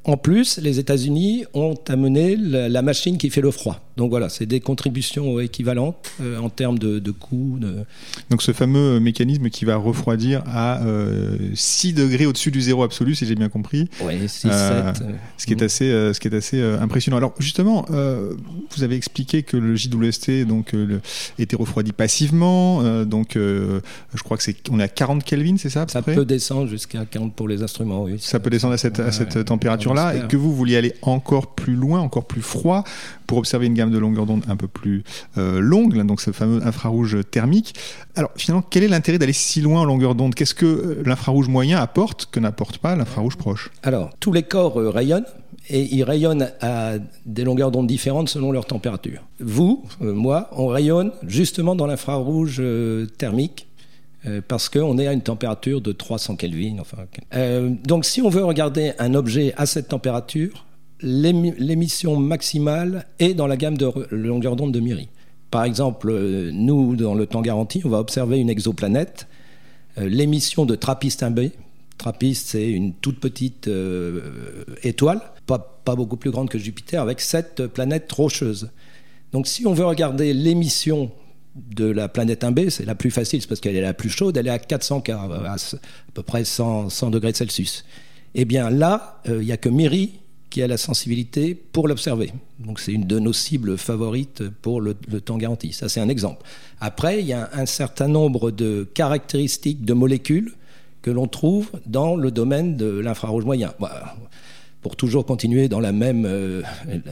Euh, 0.07 0.13
en 0.13 0.17
plus, 0.17 0.59
les 0.59 0.79
États-Unis 0.79 1.45
ont 1.55 1.75
amené 1.89 2.37
la, 2.37 2.83
machine 2.83 3.19
qui 3.19 3.31
fait 3.31 3.41
le 3.41 3.51
froid. 3.51 3.81
Donc 3.97 4.11
voilà, 4.11 4.29
c'est 4.31 4.47
des 4.47 4.61
contributions 4.61 5.39
équivalentes 5.41 6.11
euh, 6.23 6.39
en 6.39 6.49
termes 6.49 6.79
de, 6.79 6.99
de 6.99 7.11
coûts. 7.11 7.59
De... 7.61 7.85
Donc 8.31 8.41
ce 8.43 8.53
fameux 8.53 8.99
mécanisme 8.99 9.51
qui 9.51 9.67
va 9.67 9.77
refroidir 9.77 10.43
à 10.47 10.83
euh, 10.83 11.37
6 11.55 11.93
degrés 11.93 12.25
au-dessus 12.25 12.51
du 12.51 12.63
zéro 12.63 12.83
absolu, 12.83 13.15
si 13.15 13.27
j'ai 13.27 13.35
bien 13.35 13.51
compris. 13.51 13.89
Oui, 14.03 14.15
6, 14.27 14.49
Euh, 14.51 14.95
7. 14.95 15.05
Ce 15.37 15.47
qui 15.47 15.53
est 15.53 15.63
assez, 15.63 15.91
euh, 15.91 16.15
ce 16.15 16.21
qui 16.21 16.29
est 16.29 16.35
assez 16.35 16.59
euh, 16.61 16.81
impressionnant. 16.81 17.19
Alors 17.19 17.35
justement, 17.39 17.85
euh, 17.91 18.33
vous 18.75 18.83
avez 18.83 18.97
expliqué 18.97 19.43
que 19.43 19.59
le 19.59 19.77
JWST 19.77 20.47
donc 20.47 20.73
euh, 20.75 20.87
le- 20.87 21.01
était 21.39 21.57
refroidi 21.57 21.93
passivement. 21.93 22.81
euh, 22.83 23.05
donc 23.05 23.37
euh, 23.37 23.81
je 24.15 24.23
crois 24.23 24.37
que 24.39 24.43
c'est 24.43 24.57
on 24.71 24.81
est 24.81 24.85
à 24.85 24.89
40 24.89 25.25
Kelvin, 25.25 25.57
c'est 25.59 25.69
ça 25.71 25.83
à 25.83 25.87
peu 25.87 25.93
Ça 25.93 26.01
près? 26.03 26.15
peut 26.15 26.25
descendre 26.25 26.69
jusqu'à 26.69 27.05
40 27.05 27.35
pour 27.35 27.49
les 27.49 27.63
instruments, 27.63 28.05
oui. 28.05 28.17
ça 28.19 28.41
peut 28.41 28.49
descendre 28.51 28.75
à 28.75 28.79
cette, 28.79 28.99
à 28.99 29.07
Ouais, 29.07 29.13
cette 29.13 29.37
on 29.90 29.90
et 29.97 30.27
que 30.29 30.37
vous 30.37 30.55
vouliez 30.55 30.77
aller 30.77 30.95
encore 31.03 31.55
plus 31.55 31.75
loin, 31.75 32.01
encore 32.01 32.27
plus 32.27 32.43
froid 32.43 32.85
pour 33.27 33.39
observer 33.39 33.67
une 33.67 33.75
gamme 33.75 33.91
de 33.91 33.99
longueur 33.99 34.27
d'onde 34.27 34.45
un 34.49 34.57
peu 34.57 34.69
plus 34.69 35.05
euh, 35.39 35.61
longue, 35.61 35.95
là, 35.95 36.05
donc 36.05 36.21
ce 36.21 36.33
fameux 36.33 36.67
infrarouge 36.67 37.19
thermique. 37.31 37.75
Alors 38.17 38.31
finalement, 38.37 38.65
quel 38.69 38.83
est 38.83 38.89
l'intérêt 38.89 39.19
d'aller 39.19 39.33
si 39.33 39.61
loin 39.61 39.83
en 39.83 39.85
longueur 39.85 40.15
d'onde? 40.15 40.35
Qu'est-ce 40.35 40.55
que 40.55 40.67
euh, 40.67 41.03
l'infrarouge 41.05 41.49
moyen 41.49 41.79
apporte 41.79 42.29
que 42.31 42.41
n'apporte 42.41 42.79
pas 42.79 42.97
l'infrarouge 42.97 43.37
proche? 43.37 43.71
Alors, 43.83 44.11
tous 44.19 44.33
les 44.33 44.43
corps 44.43 44.81
euh, 44.81 44.91
rayonnent 44.91 45.27
et 45.69 45.95
ils 45.95 46.03
rayonnent 46.03 46.51
à 46.61 46.95
des 47.27 47.45
longueurs 47.45 47.71
d'onde 47.71 47.87
différentes 47.87 48.29
selon 48.29 48.53
leur 48.53 48.67
température. 48.67 49.23
Vous, 49.39 49.85
euh, 50.03 50.13
moi, 50.13 50.49
on 50.53 50.67
rayonne 50.67 51.13
justement 51.27 51.75
dans 51.77 51.87
l'infrarouge 51.87 52.59
euh, 52.61 53.07
thermique 53.19 53.69
euh, 54.27 54.41
parce 54.47 54.69
qu'on 54.69 54.99
est 54.99 55.07
à 55.07 55.13
une 55.13 55.23
température 55.23 55.81
de 55.81 55.93
300 55.93 56.37
Kelvin. 56.37 56.77
Euh, 57.35 57.71
donc, 57.85 58.05
si 58.05 58.21
on 58.23 58.29
veut 58.29 58.45
regarder 58.45 58.93
un 58.99 59.15
objet 59.15 59.55
à 59.57 59.67
cette 59.67 59.89
température, 59.89 60.67
l'émi- 61.01 61.55
l'émission 61.59 62.17
maximale 62.17 63.07
est 63.19 63.35
dans 63.35 63.47
la 63.47 63.57
gamme 63.57 63.79
de 63.79 63.91
longueur 64.11 64.57
d'onde 64.57 64.73
de 64.73 64.81
Miri. 64.81 65.09
Par 65.51 65.65
exemple, 65.65 66.11
euh, 66.11 66.51
nous, 66.53 66.97
dans 66.97 67.15
le 67.15 67.27
temps 67.27 67.41
garanti, 67.43 67.81
on 67.85 67.89
va 67.89 67.99
observer 67.99 68.39
une 68.39 68.51
exoplanète. 68.51 69.27
L'émission 69.97 70.65
de 70.67 70.77
TRAPPIST 70.77 71.23
1b, 71.23 71.51
TRAPPIST, 71.99 72.47
c'est 72.47 72.71
une 72.71 72.93
toute 72.95 73.19
petite 73.21 73.69
étoile, 74.83 75.21
pas, 75.47 75.59
pas 75.85 75.97
beaucoup 75.97 76.17
plus 76.17 76.31
grande 76.31 76.49
que 76.49 76.59
Jupiter, 76.59 77.03
avec 77.03 77.21
sept 77.21 77.67
planètes 77.67 78.11
rocheuses. 78.13 78.71
Donc, 79.33 79.47
si 79.47 79.67
on 79.67 79.73
veut 79.75 79.85
regarder 79.85 80.33
l'émission 80.33 81.11
de 81.55 81.87
la 81.87 82.09
planète 82.09 82.43
1b, 82.43 82.71
c'est 82.71 82.85
la 82.85 82.95
plus 82.95 83.11
facile, 83.11 83.41
c'est 83.41 83.49
parce 83.49 83.61
qu'elle 83.61 83.77
est 83.77 83.81
la 83.81 83.95
plus 83.95 84.11
chaude, 84.11 84.37
elle 84.37 84.47
est 84.47 84.51
à 84.51 84.59
400 84.59 85.01
K, 85.01 85.11
à 85.11 85.57
peu 86.15 86.23
près 86.23 86.45
100, 86.45 86.91
100 86.91 87.11
degrés 87.11 87.33
Celsius. 87.33 87.85
Eh 88.35 88.45
bien 88.45 88.71
là, 88.71 89.21
euh, 89.29 89.43
il 89.43 89.47
n'y 89.47 89.53
a 89.53 89.57
que 89.57 89.69
Miri 89.69 90.21
qui 90.51 90.63
a 90.63 90.67
la 90.67 90.77
sensibilité 90.77 91.55
pour 91.55 91.87
l'observer. 91.87 92.33
Donc 92.59 92.81
c'est 92.81 92.93
une 92.93 93.07
de 93.07 93.19
nos 93.19 93.33
cibles 93.33 93.79
favorites 93.79 94.49
pour 94.63 94.81
le, 94.81 94.97
le 95.09 95.21
temps 95.21 95.39
garanti. 95.39 95.73
Ça, 95.73 95.89
c'est 95.89 96.01
un 96.01 96.09
exemple. 96.09 96.45
Après, 96.81 97.21
il 97.21 97.27
y 97.27 97.33
a 97.33 97.51
un 97.53 97.67
certain 97.67 98.09
nombre 98.09 98.51
de 98.51 98.89
caractéristiques 98.95 99.85
de 99.85 99.95
molécules 99.95 100.53
que 101.03 101.11
l'on 101.11 101.29
trouve 101.29 101.71
dans 101.87 102.17
le 102.17 102.31
domaine 102.31 102.77
de 102.77 102.87
l'infrarouge 102.87 103.45
moyen. 103.45 103.73
Pour 104.83 104.97
toujours 104.97 105.27
continuer 105.27 105.69
dans 105.69 105.83
euh, 105.83 106.63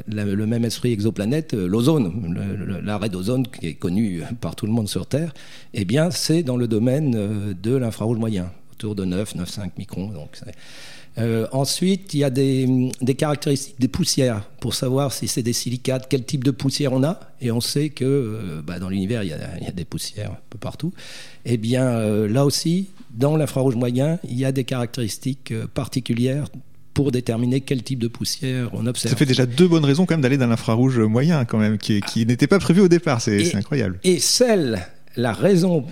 le 0.07 0.47
même 0.47 0.65
esprit 0.65 0.93
exoplanète, 0.93 1.55
euh, 1.55 1.67
l'ozone, 1.67 2.35
l'arrêt 2.83 3.11
d'ozone 3.11 3.47
qui 3.47 3.69
est 3.69 3.75
connu 3.75 4.23
par 4.41 4.57
tout 4.57 4.67
le 4.67 4.73
monde 4.73 4.89
sur 4.89 5.07
Terre, 5.07 5.35
eh 5.75 5.85
bien, 5.85 6.11
c'est 6.11 6.43
dans 6.43 6.57
le 6.57 6.67
domaine 6.67 7.15
euh, 7.15 7.55
de 7.61 7.77
l'infrarouge 7.77 8.19
moyen, 8.19 8.51
autour 8.73 8.95
de 8.95 9.05
9, 9.05 9.37
9,5 9.37 9.71
microns. 9.77 10.09
Donc, 10.09 10.41
ensuite, 11.53 12.15
il 12.15 12.21
y 12.21 12.25
a 12.25 12.31
des, 12.31 12.91
caractéristiques 13.19 13.81
des 13.81 13.89
poussières 13.89 14.45
pour 14.61 14.75
savoir 14.75 15.13
si 15.13 15.27
c'est 15.27 15.43
des 15.43 15.53
silicates, 15.53 16.07
quel 16.09 16.25
type 16.25 16.45
de 16.45 16.53
poussière 16.53 16.93
on 16.93 17.03
a. 17.03 17.19
Et 17.41 17.51
on 17.51 17.61
sait 17.61 17.89
que 17.89 18.63
bah, 18.65 18.79
dans 18.79 18.89
l'univers, 18.89 19.25
il 19.25 19.31
y, 19.31 19.33
a, 19.33 19.73
des 19.73 19.85
poussières 19.85 20.31
un 20.31 20.39
peu 20.49 20.59
partout. 20.59 20.93
Eh 21.45 21.57
bien, 21.57 22.27
là 22.29 22.47
aussi, 22.47 22.91
dans 23.11 23.37
l'infrarouge 23.37 23.75
moyen, 23.75 24.21
il 24.23 24.39
y 24.39 24.45
a 24.45 24.53
des 24.53 24.63
caractéristiques 24.63 25.53
particulières 25.75 26.47
pour 26.99 27.13
déterminer 27.13 27.61
quel 27.61 27.85
type 27.85 28.01
de 28.01 28.09
poussière 28.09 28.71
on 28.73 28.85
observe. 28.85 29.13
Ça 29.13 29.17
fait 29.17 29.25
déjà 29.25 29.47
deux 29.47 29.69
bonnes 29.69 29.85
raisons 29.85 30.05
quand 30.05 30.15
même 30.15 30.21
d'aller 30.21 30.37
dans 30.37 30.49
l'infrarouge 30.49 30.99
moyen 30.99 31.45
quand 31.45 31.59
même, 31.59 31.79
qui, 31.79 32.01
qui 32.01 32.27
n'était 32.27 32.49
pas 32.49 32.59
prévu 32.59 32.81
au 32.81 32.89
départ. 32.89 33.21
C'est 33.21 33.55
incroyable. 33.55 34.01
Et 34.03 34.19
celle, 34.19 34.85
la 35.15 35.33
raison 35.33 35.87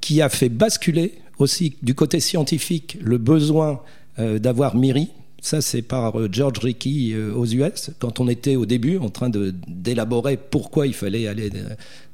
qui 0.00 0.22
a 0.22 0.30
fait 0.30 0.48
basculer 0.48 1.18
aussi 1.38 1.76
du 1.82 1.94
côté 1.94 2.18
scientifique 2.18 2.96
le 3.02 3.18
besoin 3.18 3.82
euh, 4.18 4.38
d'avoir 4.38 4.74
MIRI, 4.74 5.10
ça 5.42 5.60
c'est 5.60 5.82
par 5.82 6.18
euh, 6.18 6.30
George 6.32 6.60
Rickey 6.60 7.10
euh, 7.12 7.34
aux 7.34 7.44
US, 7.44 7.90
quand 7.98 8.18
on 8.18 8.26
était 8.26 8.56
au 8.56 8.64
début 8.64 8.96
en 8.96 9.10
train 9.10 9.30
d'élaborer 9.30 10.38
pourquoi 10.38 10.86
il 10.86 10.94
fallait 10.94 11.26
aller 11.26 11.50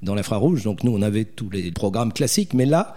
dans 0.02 0.16
l'infrarouge. 0.16 0.64
Donc 0.64 0.82
nous 0.82 0.90
on 0.90 1.02
avait 1.02 1.24
tous 1.24 1.50
les 1.50 1.70
programmes 1.70 2.12
classiques, 2.12 2.52
mais 2.52 2.66
là 2.66 2.96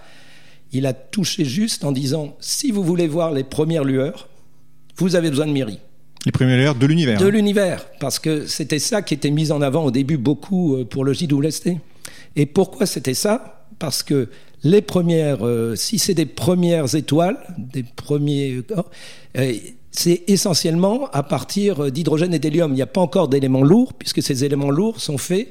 il 0.71 0.87
a 0.87 0.93
touché 0.93 1.45
juste 1.45 1.83
en 1.83 1.91
disant 1.91 2.35
si 2.39 2.71
vous 2.71 2.83
voulez 2.83 3.07
voir 3.07 3.31
les 3.31 3.43
premières 3.43 3.83
lueurs, 3.83 4.27
vous 4.97 5.15
avez 5.15 5.29
besoin 5.29 5.45
de 5.47 5.51
MIRI 5.51 5.79
Les 6.25 6.31
premières 6.31 6.57
lueurs 6.57 6.75
de 6.75 6.85
l'univers. 6.85 7.19
de 7.19 7.27
l'univers, 7.27 7.85
parce 7.99 8.19
que 8.19 8.45
c'était 8.45 8.79
ça 8.79 9.01
qui 9.01 9.13
était 9.13 9.31
mis 9.31 9.51
en 9.51 9.61
avant 9.61 9.85
au 9.85 9.91
début 9.91 10.17
beaucoup 10.17 10.75
euh, 10.75 10.85
pour 10.85 11.03
le 11.05 11.13
JWST. 11.13 11.69
Et 12.35 12.45
pourquoi 12.45 12.85
c'était 12.85 13.13
ça? 13.13 13.65
Parce 13.79 14.03
que 14.03 14.29
les 14.63 14.81
premières, 14.81 15.45
euh, 15.45 15.75
si 15.75 15.99
c'est 15.99 16.13
des 16.13 16.25
premières 16.25 16.95
étoiles, 16.95 17.37
des 17.57 17.83
premiers, 17.83 18.61
euh, 19.37 19.53
c'est 19.91 20.23
essentiellement 20.27 21.09
à 21.11 21.23
partir 21.23 21.91
d'hydrogène 21.91 22.33
et 22.33 22.39
d'hélium. 22.39 22.71
Il 22.71 22.75
n'y 22.75 22.81
a 22.81 22.87
pas 22.87 23.01
encore 23.01 23.27
d'éléments 23.27 23.63
lourds, 23.63 23.93
puisque 23.93 24.21
ces 24.21 24.43
éléments 24.43 24.71
lourds 24.71 24.99
sont 24.99 25.17
faits 25.17 25.47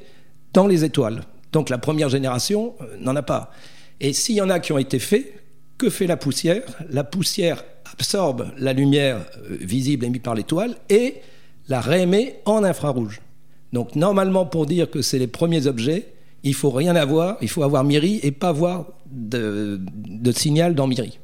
dans 0.53 0.67
les 0.67 0.83
étoiles. 0.83 1.23
Donc 1.53 1.69
la 1.69 1.77
première 1.77 2.09
génération 2.09 2.75
euh, 2.81 2.97
n'en 2.99 3.15
a 3.15 3.21
pas. 3.21 3.51
Et 3.99 4.13
s'il 4.13 4.35
y 4.35 4.41
en 4.41 4.49
a 4.49 4.59
qui 4.59 4.71
ont 4.73 4.77
été 4.77 4.99
faits, 4.99 5.33
que 5.77 5.89
fait 5.89 6.07
la 6.07 6.17
poussière? 6.17 6.63
La 6.89 7.03
poussière 7.03 7.63
absorbe 7.93 8.51
la 8.57 8.73
lumière 8.73 9.25
euh, 9.37 9.57
visible 9.61 10.05
émise 10.05 10.21
par 10.21 10.35
l'étoile 10.35 10.75
et 10.89 11.15
la 11.67 11.81
réémet 11.81 12.39
en 12.45 12.63
infrarouge. 12.63 13.21
Donc 13.73 13.95
normalement, 13.95 14.45
pour 14.45 14.65
dire 14.65 14.89
que 14.89 15.01
c'est 15.01 15.19
les 15.19 15.27
premiers 15.27 15.67
objets, 15.67 16.07
il 16.43 16.53
faut 16.53 16.71
rien 16.71 16.95
avoir, 16.95 17.37
il 17.41 17.49
faut 17.49 17.63
avoir 17.63 17.83
MIRI 17.83 18.19
et 18.23 18.31
pas 18.31 18.49
avoir 18.49 18.85
de, 19.11 19.79
de 20.07 20.31
signal 20.31 20.75
dans 20.75 20.87
MIRI. 20.87 21.19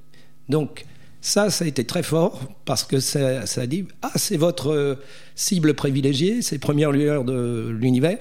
Donc 0.49 0.85
ça, 1.21 1.49
ça 1.49 1.63
a 1.63 1.67
été 1.67 1.85
très 1.85 2.03
fort 2.03 2.41
parce 2.65 2.83
que 2.83 2.99
ça, 2.99 3.45
ça 3.45 3.61
a 3.61 3.65
dit 3.65 3.85
ah 4.01 4.11
c'est 4.15 4.37
votre 4.37 4.71
euh, 4.71 4.95
cible 5.35 5.73
privilégiée, 5.73 6.41
ces 6.41 6.59
premières 6.59 6.91
lueurs 6.91 7.23
de 7.23 7.69
l'univers. 7.79 8.17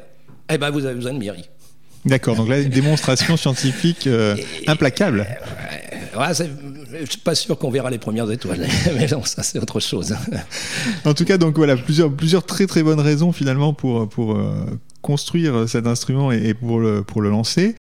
Eh 0.48 0.58
ben 0.58 0.70
vous 0.70 0.84
avez 0.84 0.94
besoin 0.94 1.12
de 1.12 1.18
MIRI. 1.18 1.48
D'accord, 2.04 2.34
donc 2.34 2.48
là, 2.48 2.60
une 2.60 2.68
démonstration 2.68 3.36
scientifique 3.36 4.08
euh, 4.08 4.36
implacable. 4.66 5.26
Ouais, 6.16 6.34
je 6.34 7.10
suis 7.10 7.20
pas 7.20 7.34
sûr 7.34 7.58
qu'on 7.58 7.70
verra 7.70 7.90
les 7.90 7.98
premières 7.98 8.30
étoiles, 8.30 8.66
mais 8.94 9.06
non, 9.06 9.24
ça 9.24 9.42
c'est 9.42 9.58
autre 9.58 9.80
chose. 9.80 10.14
En 11.04 11.14
tout 11.14 11.24
cas, 11.24 11.38
donc 11.38 11.56
voilà, 11.56 11.76
plusieurs, 11.76 12.12
plusieurs 12.12 12.44
très 12.44 12.66
très 12.66 12.82
bonnes 12.82 13.00
raisons 13.00 13.32
finalement 13.32 13.72
pour, 13.72 14.08
pour 14.08 14.36
euh, 14.36 14.66
construire 15.00 15.68
cet 15.68 15.86
instrument 15.86 16.30
et, 16.32 16.48
et 16.48 16.54
pour, 16.54 16.80
le, 16.80 17.02
pour 17.02 17.22
le 17.22 17.30
lancer. 17.30 17.76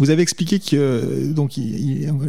Vous 0.00 0.08
avez 0.08 0.22
expliqué 0.22 0.58
que, 0.58 0.76
euh, 0.76 1.30
donc, 1.30 1.60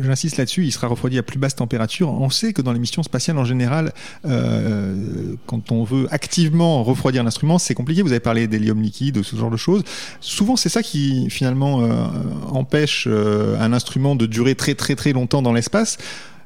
j'insiste 0.04 0.36
là-dessus, 0.36 0.66
il 0.66 0.74
sera 0.74 0.88
refroidi 0.88 1.18
à 1.18 1.24
plus 1.24 1.40
basse 1.40 1.56
température. 1.56 2.10
On 2.10 2.30
sait 2.30 2.52
que 2.52 2.62
dans 2.62 2.74
les 2.74 2.80
missions 2.80 3.02
spatiales 3.02 3.38
en 3.38 3.46
général, 3.46 3.94
euh, 4.26 5.36
quand 5.46 5.72
on 5.72 5.86
veut 5.86 6.06
activement 6.12 6.84
refroidir 6.84 7.24
l'instrument, 7.24 7.60
c'est 7.60 7.74
compliqué. 7.74 8.02
Vous 8.02 8.12
avez 8.12 8.20
parlé 8.20 8.48
d'hélium 8.48 8.82
liquide, 8.82 9.16
de 9.16 9.24
ce 9.24 9.38
genre 9.38 9.50
de 9.50 9.56
choses. 9.56 9.84
Souvent, 10.20 10.58
c'est 10.58 10.68
ça 10.68 10.84
qui 10.84 11.30
finalement 11.30 11.82
euh, 11.82 12.08
empêche 12.50 13.08
un 13.08 13.72
instrument 13.72 14.18
de 14.18 14.26
durer 14.26 14.56
très 14.56 14.76
très 14.76 14.96
très 14.98 15.14
longtemps 15.14 15.42
dans 15.42 15.54
l'espace. 15.54 15.98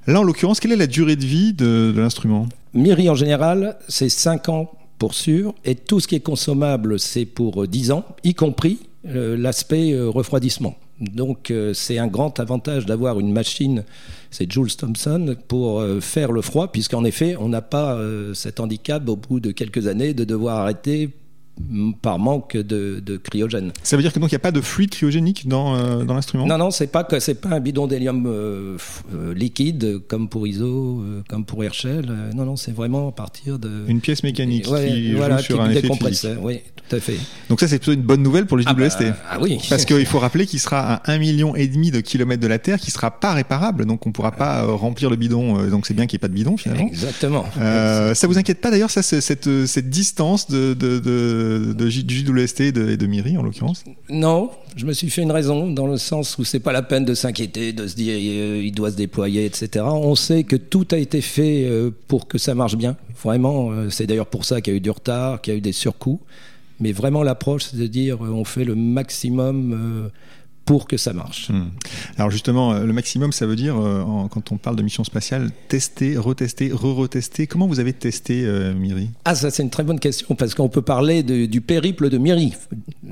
Là, 0.05 0.20
en 0.20 0.24
l'occurrence, 0.24 0.60
quelle 0.60 0.74
est 0.74 0.77
la 0.77 0.86
durée 0.86 1.15
de 1.15 1.25
vie 1.25 1.53
de, 1.53 1.91
de 1.91 2.01
l'instrument? 2.01 2.48
MIRI 2.75 3.10
en 3.10 3.15
général, 3.15 3.77
c'est 3.88 4.10
5 4.10 4.50
ans 4.50 4.72
pour 5.00 5.15
sûr, 5.15 5.55
et 5.65 5.74
tout 5.74 6.00
ce 6.00 6.08
qui 6.08 6.13
est 6.13 6.20
consommable, 6.20 7.00
c'est 7.00 7.25
pour 7.25 7.63
euh, 7.63 7.67
10 7.67 7.94
ans, 7.94 8.05
y 8.24 8.36
compris 8.36 8.77
l'aspect 9.08 9.96
refroidissement. 9.96 10.75
Donc 10.99 11.51
euh, 11.51 11.73
c'est 11.73 11.97
un 11.97 12.07
grand 12.07 12.39
avantage 12.39 12.85
d'avoir 12.85 13.19
une 13.19 13.33
machine, 13.33 13.83
c'est 14.31 14.49
Jules 14.51 14.75
Thompson, 14.75 15.35
pour 15.47 15.81
euh, 15.81 15.99
faire 15.99 16.31
le 16.31 16.41
froid, 16.41 16.71
puisqu'en 16.71 17.03
effet, 17.03 17.35
on 17.37 17.49
n'a 17.49 17.61
pas 17.61 17.95
euh, 17.95 18.33
cet 18.33 18.59
handicap 18.61 19.07
au 19.09 19.17
bout 19.17 19.41
de 19.41 19.51
quelques 19.51 19.87
années 19.87 20.13
de 20.13 20.23
devoir 20.23 20.59
arrêter 20.59 21.09
par 22.01 22.19
manque 22.19 22.57
de, 22.57 23.00
de 23.00 23.17
cryogène. 23.17 23.71
Ça 23.81 23.95
veut 23.95 24.01
dire 24.03 24.12
que 24.12 24.19
donc 24.19 24.29
il 24.31 24.33
n'y 24.35 24.38
a 24.38 24.39
pas 24.39 24.51
de 24.51 24.59
fluide 24.62 24.89
cryogénique 24.89 25.47
dans, 25.47 25.75
euh, 25.75 26.03
dans 26.03 26.13
l'instrument? 26.13 26.45
Non, 26.45 26.57
non, 26.57 26.69
c'est 26.69 26.88
pas 26.88 27.03
que 27.05 27.19
c'est 27.19 27.35
pas 27.35 27.50
un 27.50 27.59
bidon 27.62 27.88
d'hélium 27.88 28.25
euh, 28.27 28.77
euh, 29.13 29.33
liquide 29.33 30.00
comme 30.07 30.27
pour 30.27 30.45
ISO, 30.47 31.03
comme 31.29 31.45
pour 31.45 31.63
Herschel. 31.63 32.12
Non, 32.35 32.45
non, 32.45 32.55
c'est 32.57 32.74
vraiment 32.74 33.07
à 33.07 33.12
partir 33.12 33.57
de 33.57 33.69
Une 33.88 34.01
pièce 34.01 34.24
mécanique 34.24 34.67
Ouais, 34.69 34.88
qui 34.88 35.13
voilà, 35.13 35.38
joue 35.38 35.43
sur 35.43 35.62
un 35.62 35.69
effet 35.69 35.88
physique. 35.88 36.29
Oui, 36.41 36.59
tout 36.89 36.95
à 36.95 37.00
fait. 37.00 37.17
Donc 37.50 37.59
ça 37.62 37.67
c'est 37.67 37.79
plutôt 37.79 37.93
une 37.93 38.01
bonne 38.01 38.21
nouvelle 38.21 38.45
pour 38.47 38.57
le 38.57 38.63
Ah, 38.65 38.74
bah, 38.74 38.83
JWST. 38.89 39.03
ah 39.29 39.38
oui. 39.41 39.57
Parce 39.69 39.85
qu'il 39.85 40.05
faut 40.05 40.19
rappeler 40.19 40.45
qu'il 40.45 40.59
sera 40.59 40.95
à 40.95 41.12
1,5 41.13 41.19
million 41.19 41.55
et 41.55 41.67
demi 41.67 41.89
de 41.91 42.01
kilomètres 42.01 42.41
de 42.41 42.47
la 42.47 42.59
Terre, 42.59 42.79
qui 42.79 42.91
sera 42.91 43.12
pas 43.12 43.33
réparable, 43.33 43.85
donc 43.85 44.05
on 44.05 44.12
pourra 44.12 44.31
pas 44.31 44.63
remplir 44.65 45.09
le 45.09 45.15
bidon. 45.15 45.67
donc 45.69 45.85
c'est 45.88 45.93
bien 45.93 46.05
qu'il 46.05 46.17
n'y 46.17 46.19
ait 46.19 46.27
pas 46.27 46.27
de 46.27 46.33
bidon 46.33 46.57
finalement. 46.57 46.88
Exactement. 46.88 47.45
Ça 47.55 48.27
vous 48.27 48.38
inquiète 48.38 48.59
pas 48.59 48.71
d'ailleurs 48.71 48.91
ça, 48.91 49.01
cette, 49.01 49.65
cette 49.65 49.89
distance 49.89 50.50
de, 50.50 50.74
de, 50.74 51.00
de, 51.00 51.44
de 51.73 51.89
du 51.89 52.15
JWST 52.17 52.61
et 52.61 52.71
de, 52.71 52.95
de 52.95 53.05
Miri 53.05 53.37
en 53.37 53.43
l'occurrence 53.43 53.83
Non, 54.09 54.51
je 54.75 54.85
me 54.85 54.93
suis 54.93 55.09
fait 55.09 55.21
une 55.21 55.31
raison 55.31 55.69
dans 55.71 55.87
le 55.87 55.97
sens 55.97 56.37
où 56.37 56.43
c'est 56.43 56.59
pas 56.59 56.71
la 56.71 56.81
peine 56.81 57.05
de 57.05 57.13
s'inquiéter, 57.13 57.73
de 57.73 57.87
se 57.87 57.95
dire 57.95 58.15
euh, 58.15 58.61
il 58.63 58.71
doit 58.71 58.91
se 58.91 58.97
déployer, 58.97 59.45
etc. 59.45 59.85
On 59.87 60.15
sait 60.15 60.43
que 60.43 60.55
tout 60.55 60.87
a 60.91 60.97
été 60.97 61.21
fait 61.21 61.65
euh, 61.65 61.91
pour 62.07 62.27
que 62.27 62.37
ça 62.37 62.55
marche 62.55 62.75
bien. 62.75 62.97
Vraiment, 63.23 63.71
euh, 63.71 63.89
c'est 63.89 64.07
d'ailleurs 64.07 64.27
pour 64.27 64.45
ça 64.45 64.61
qu'il 64.61 64.73
y 64.73 64.75
a 64.75 64.77
eu 64.77 64.81
du 64.81 64.91
retard, 64.91 65.41
qu'il 65.41 65.53
y 65.53 65.55
a 65.55 65.57
eu 65.57 65.61
des 65.61 65.71
surcoûts. 65.71 66.19
Mais 66.79 66.91
vraiment, 66.91 67.23
l'approche, 67.23 67.65
c'est 67.65 67.77
de 67.77 67.87
dire 67.87 68.23
euh, 68.23 68.29
on 68.29 68.43
fait 68.43 68.65
le 68.65 68.75
maximum 68.75 69.73
euh, 69.73 70.09
pour 70.65 70.88
que 70.88 70.98
ça 70.98 71.13
marche. 71.13 71.50
Hmm. 71.50 71.69
Alors 72.17 72.31
justement, 72.31 72.74
euh, 72.74 72.86
le 72.86 72.91
maximum, 72.93 73.31
ça 73.31 73.45
veut 73.45 73.55
dire, 73.55 73.77
euh, 73.77 74.01
en- 74.01 74.27
quand 74.27 74.51
on 74.51 74.57
parle 74.57 74.75
de 74.75 74.81
mission 74.84 75.03
spatiale, 75.03 75.51
tester, 75.67 76.17
retester, 76.17 76.72
re-retester. 76.72 77.45
Comment 77.48 77.67
vous 77.67 77.79
avez 77.79 77.93
testé 77.93 78.43
euh, 78.45 78.74
Miri? 78.74 79.10
Ah, 79.25 79.36
ça 79.36 79.51
c'est 79.51 79.63
une 79.63 79.69
très 79.69 79.84
bonne 79.84 80.00
question 80.00 80.34
parce 80.36 80.55
qu'on 80.55 80.69
peut 80.69 80.81
parler 80.81 81.22
de- 81.24 81.45
du 81.45 81.62
périple 81.62 82.10
de 82.10 82.17
Miri, 82.17 82.53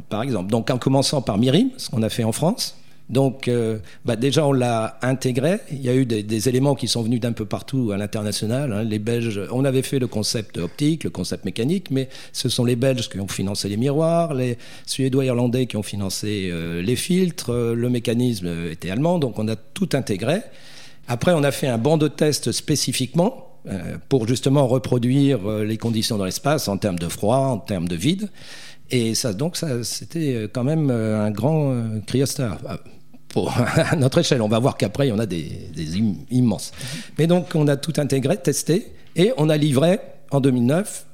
par 0.09 0.23
exemple. 0.23 0.49
Donc 0.51 0.69
en 0.71 0.77
commençant 0.77 1.21
par 1.21 1.37
Miri, 1.37 1.71
ce 1.77 1.89
qu'on 1.89 2.01
a 2.01 2.09
fait 2.09 2.23
en 2.23 2.31
France. 2.31 2.75
Donc 3.09 3.47
euh, 3.47 3.79
bah, 4.05 4.15
déjà 4.15 4.45
on 4.45 4.53
l'a 4.53 4.97
intégré. 5.01 5.59
Il 5.71 5.81
y 5.81 5.89
a 5.89 5.95
eu 5.95 6.05
des, 6.05 6.49
éléments 6.49 6.75
qui 6.75 6.87
sont 6.87 7.03
venus 7.03 7.19
d'un 7.19 7.31
peu 7.31 7.45
partout 7.45 7.91
à 7.91 7.97
l'international. 7.97 8.71
hein. 8.71 8.83
Les 8.83 8.99
Belges, 8.99 9.41
on 9.51 9.65
avait 9.65 9.81
fait 9.81 9.99
le 9.99 10.07
concept 10.07 10.57
optique, 10.57 11.03
le 11.03 11.09
concept 11.09 11.45
mécanique, 11.45 11.91
mais 11.91 12.09
ce 12.31 12.49
sont 12.49 12.65
les 12.65 12.75
Belges 12.75 13.09
qui 13.09 13.19
ont 13.19 13.27
financé 13.27 13.69
les 13.69 13.77
miroirs, 13.77 14.33
les 14.33 14.57
Suédois 14.85 15.25
et 15.25 15.27
Irlandais 15.27 15.65
qui 15.65 15.77
ont 15.77 15.83
financé 15.83 16.49
euh, 16.51 16.81
les 16.81 16.95
filtres, 16.95 17.51
euh, 17.51 17.75
le 17.75 17.89
mécanisme 17.89 18.69
était 18.71 18.89
allemand, 18.89 19.19
donc 19.19 19.37
on 19.37 19.47
a 19.47 19.55
tout 19.55 19.89
intégré. 19.93 20.41
Après, 21.07 21.33
on 21.33 21.43
a 21.43 21.51
fait 21.51 21.67
un 21.67 21.77
banc 21.77 21.97
de 21.97 22.07
test 22.07 22.51
spécifiquement 22.51 23.49
pour 24.09 24.27
justement 24.27 24.67
reproduire 24.67 25.47
les 25.47 25.77
conditions 25.77 26.17
dans 26.17 26.25
l'espace 26.25 26.67
en 26.67 26.77
termes 26.77 26.99
de 26.99 27.07
froid, 27.07 27.37
en 27.37 27.57
termes 27.59 27.87
de 27.87 27.95
vide. 27.95 28.29
Et 28.95 29.13
donc, 29.35 29.57
ça, 29.57 29.83
c'était 29.83 30.35
euh, 30.35 30.47
quand 30.51 30.63
même 30.63 30.89
euh, 30.91 31.25
un 31.25 31.31
grand 31.31 31.71
euh, 31.71 31.99
cryostat. 32.05 32.59
Ah, 32.67 32.77
Pour, 33.29 33.51
à 33.75 33.95
notre 33.95 34.19
échelle, 34.19 34.41
on 34.43 34.47
va 34.47 34.59
voir 34.59 34.77
qu'après, 34.77 35.07
il 35.07 35.09
y 35.09 35.13
en 35.13 35.17
a 35.19 35.25
des, 35.25 35.49
des 35.75 35.97
im- 35.99 36.15
immenses. 36.29 36.71
Mais 37.17 37.25
donc, 37.25 37.47
on 37.55 37.67
a 37.67 37.75
tout 37.75 37.93
intégré, 37.97 38.37
testé, 38.37 38.87
et 39.15 39.33
on 39.37 39.49
a 39.49 39.57
livré 39.57 39.99
en 40.29 40.39
2009 40.41 41.05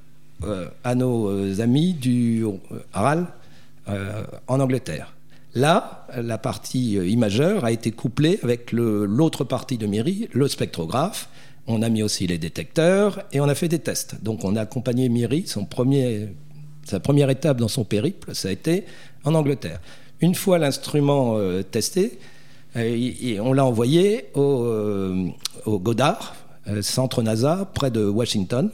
euh, 0.44 0.66
à 0.84 0.94
nos 0.96 1.62
amis 1.62 1.94
du 1.94 2.46
RAL 2.94 3.28
en 4.48 4.60
Angleterre. 4.60 5.16
Là, 5.56 6.06
la 6.16 6.38
partie 6.38 6.94
imageur 6.94 7.66
a 7.66 7.72
été 7.72 7.90
couplée 7.92 8.40
avec 8.44 8.72
l'autre 8.72 9.44
partie 9.44 9.80
de 9.80 9.88
Miri, 9.88 10.30
le 10.32 10.48
spectrographe. 10.48 11.28
On 11.66 11.82
a 11.82 11.90
mis 11.90 12.04
aussi 12.04 12.28
les 12.28 12.38
détecteurs 12.38 13.24
et 13.32 13.40
on 13.40 13.46
a 13.50 13.56
fait 13.56 13.68
des 13.68 13.80
tests. 13.80 14.22
Donc 14.22 14.44
on 14.44 14.56
a 14.56 14.62
accompagné 14.62 15.10
Miri, 15.10 15.46
son 15.48 15.66
premier, 15.66 16.30
sa 16.90 17.00
première 17.00 17.30
étape 17.30 17.58
dans 17.58 17.68
son 17.68 17.84
périple, 17.84 18.34
ça 18.34 18.50
a 18.50 18.52
été 18.52 18.86
en 19.24 19.36
Angleterre. 19.36 19.80
Une 20.22 20.36
fois 20.36 20.58
l'instrument 20.58 21.38
euh, 21.38 21.64
testé, 21.64 22.20
Euh, 22.76 23.40
on 23.42 23.54
l'a 23.54 23.66
envoyé 23.66 24.26
au, 24.36 24.64
euh, 24.64 25.28
au 25.66 25.80
Goddard, 25.80 26.36
centre 26.82 27.24
NASA, 27.24 27.68
près 27.74 27.90
de 27.90 28.06
Washington, 28.06 28.70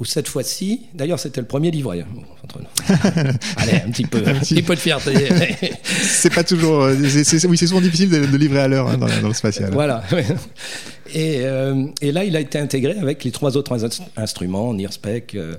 où 0.00 0.04
cette 0.04 0.26
fois-ci, 0.28 0.80
d'ailleurs 0.94 1.20
c'était 1.20 1.40
le 1.40 1.46
premier 1.46 1.70
livré. 1.70 2.04
bon, 2.12 2.22
entre 2.42 2.58
nous. 2.60 2.66
Allez, 3.56 3.74
un 3.86 3.90
petit 3.90 4.04
peu, 4.04 4.18
un 4.26 4.34
petit 4.40 4.62
peu 4.62 4.74
de 4.74 4.80
fierté. 4.80 5.12
C'est 5.84 6.34
pas 6.34 6.42
toujours. 6.44 6.82
euh, 6.82 6.96
c'est- 7.08 7.46
oui, 7.46 7.56
c'est 7.56 7.66
souvent 7.68 7.80
difficile 7.80 8.10
de, 8.10 8.26
de 8.26 8.36
livrer 8.36 8.60
à 8.60 8.68
l'heure 8.68 8.88
hein, 8.88 8.96
dans, 8.98 9.06
dans 9.20 9.28
le 9.28 9.34
spatial. 9.34 9.70
Voilà. 9.72 10.02
Et, 11.14 11.42
euh, 11.44 11.86
et 12.00 12.10
là, 12.10 12.24
il 12.24 12.34
a 12.34 12.40
été 12.40 12.58
intégré 12.58 12.98
avec 12.98 13.22
les 13.22 13.30
trois 13.30 13.56
autres 13.56 13.72
ins- 13.84 14.02
instruments, 14.16 14.74
NIRSPEC, 14.74 15.36
euh, 15.36 15.54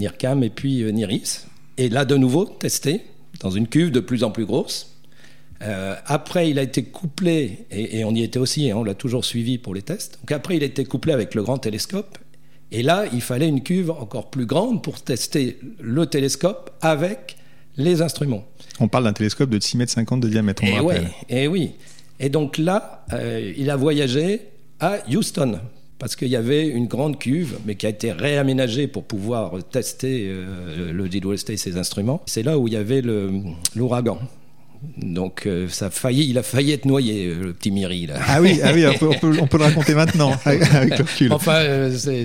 NIRCAM 0.00 0.42
et 0.42 0.50
puis 0.50 0.82
euh, 0.82 0.90
NIRIS. 0.90 1.46
Et 1.76 1.88
là, 1.88 2.04
de 2.04 2.16
nouveau, 2.16 2.46
testé 2.46 3.02
dans 3.40 3.50
une 3.50 3.68
cuve 3.68 3.92
de 3.92 4.00
plus 4.00 4.24
en 4.24 4.30
plus 4.32 4.44
grosse. 4.46 4.96
Après, 6.06 6.48
il 6.50 6.58
a 6.58 6.62
été 6.62 6.84
couplé, 6.84 7.66
et, 7.70 7.98
et 7.98 8.04
on 8.04 8.14
y 8.14 8.22
était 8.22 8.38
aussi, 8.38 8.70
hein, 8.70 8.76
on 8.76 8.84
l'a 8.84 8.94
toujours 8.94 9.24
suivi 9.24 9.58
pour 9.58 9.74
les 9.74 9.82
tests. 9.82 10.18
Donc 10.22 10.32
après, 10.32 10.56
il 10.56 10.62
a 10.62 10.66
été 10.66 10.84
couplé 10.84 11.12
avec 11.12 11.34
le 11.34 11.42
grand 11.42 11.58
télescope. 11.58 12.16
Et 12.70 12.82
là, 12.82 13.04
il 13.12 13.20
fallait 13.22 13.48
une 13.48 13.62
cuve 13.62 13.90
encore 13.90 14.30
plus 14.30 14.46
grande 14.46 14.82
pour 14.82 15.00
tester 15.00 15.58
le 15.80 16.06
télescope 16.06 16.70
avec 16.80 17.36
les 17.76 18.02
instruments. 18.02 18.44
On 18.80 18.88
parle 18.88 19.04
d'un 19.04 19.12
télescope 19.12 19.50
de 19.50 19.58
6,50 19.58 20.12
m 20.14 20.20
de 20.20 20.28
diamètre, 20.28 20.62
on 20.64 20.66
Et 20.66 20.80
ouais, 20.80 20.94
rappelle. 20.96 21.10
et 21.28 21.48
oui. 21.48 21.72
Et 22.20 22.28
donc 22.28 22.58
là, 22.58 23.04
euh, 23.12 23.52
il 23.56 23.70
a 23.70 23.76
voyagé 23.76 24.40
à 24.80 24.98
Houston 25.10 25.60
parce 25.98 26.14
qu'il 26.14 26.28
y 26.28 26.36
avait 26.36 26.66
une 26.68 26.86
grande 26.86 27.18
cuve, 27.18 27.58
mais 27.66 27.74
qui 27.74 27.86
a 27.86 27.88
été 27.88 28.12
réaménagée 28.12 28.86
pour 28.86 29.04
pouvoir 29.04 29.52
tester 29.70 30.26
euh, 30.28 30.92
le 30.92 31.10
JWST 31.10 31.50
et 31.50 31.56
ses 31.56 31.76
instruments. 31.76 32.20
C'est 32.26 32.42
là 32.42 32.58
où 32.58 32.68
il 32.68 32.74
y 32.74 32.76
avait 32.76 33.02
l'ouragan. 33.74 34.18
Donc 34.96 35.46
euh, 35.46 35.68
ça 35.68 35.86
a 35.86 35.90
failli, 35.90 36.28
il 36.28 36.38
a 36.38 36.42
failli 36.42 36.72
être 36.72 36.84
noyé, 36.84 37.26
euh, 37.26 37.44
le 37.46 37.52
petit 37.52 37.70
Miri 37.70 38.06
là. 38.06 38.14
Ah 38.26 38.40
oui, 38.40 38.60
ah 38.62 38.70
oui 38.74 38.86
on, 38.86 38.94
peut, 38.94 39.08
on 39.08 39.18
peut- 39.18 39.36
on 39.40 39.46
peut 39.46 39.58
le 39.58 39.64
raconter 39.64 39.94
maintenant 39.94 40.32
avec, 40.44 40.60
le 40.72 40.96
recul. 41.04 41.32
Enfin, 41.32 41.56
euh, 41.56 42.24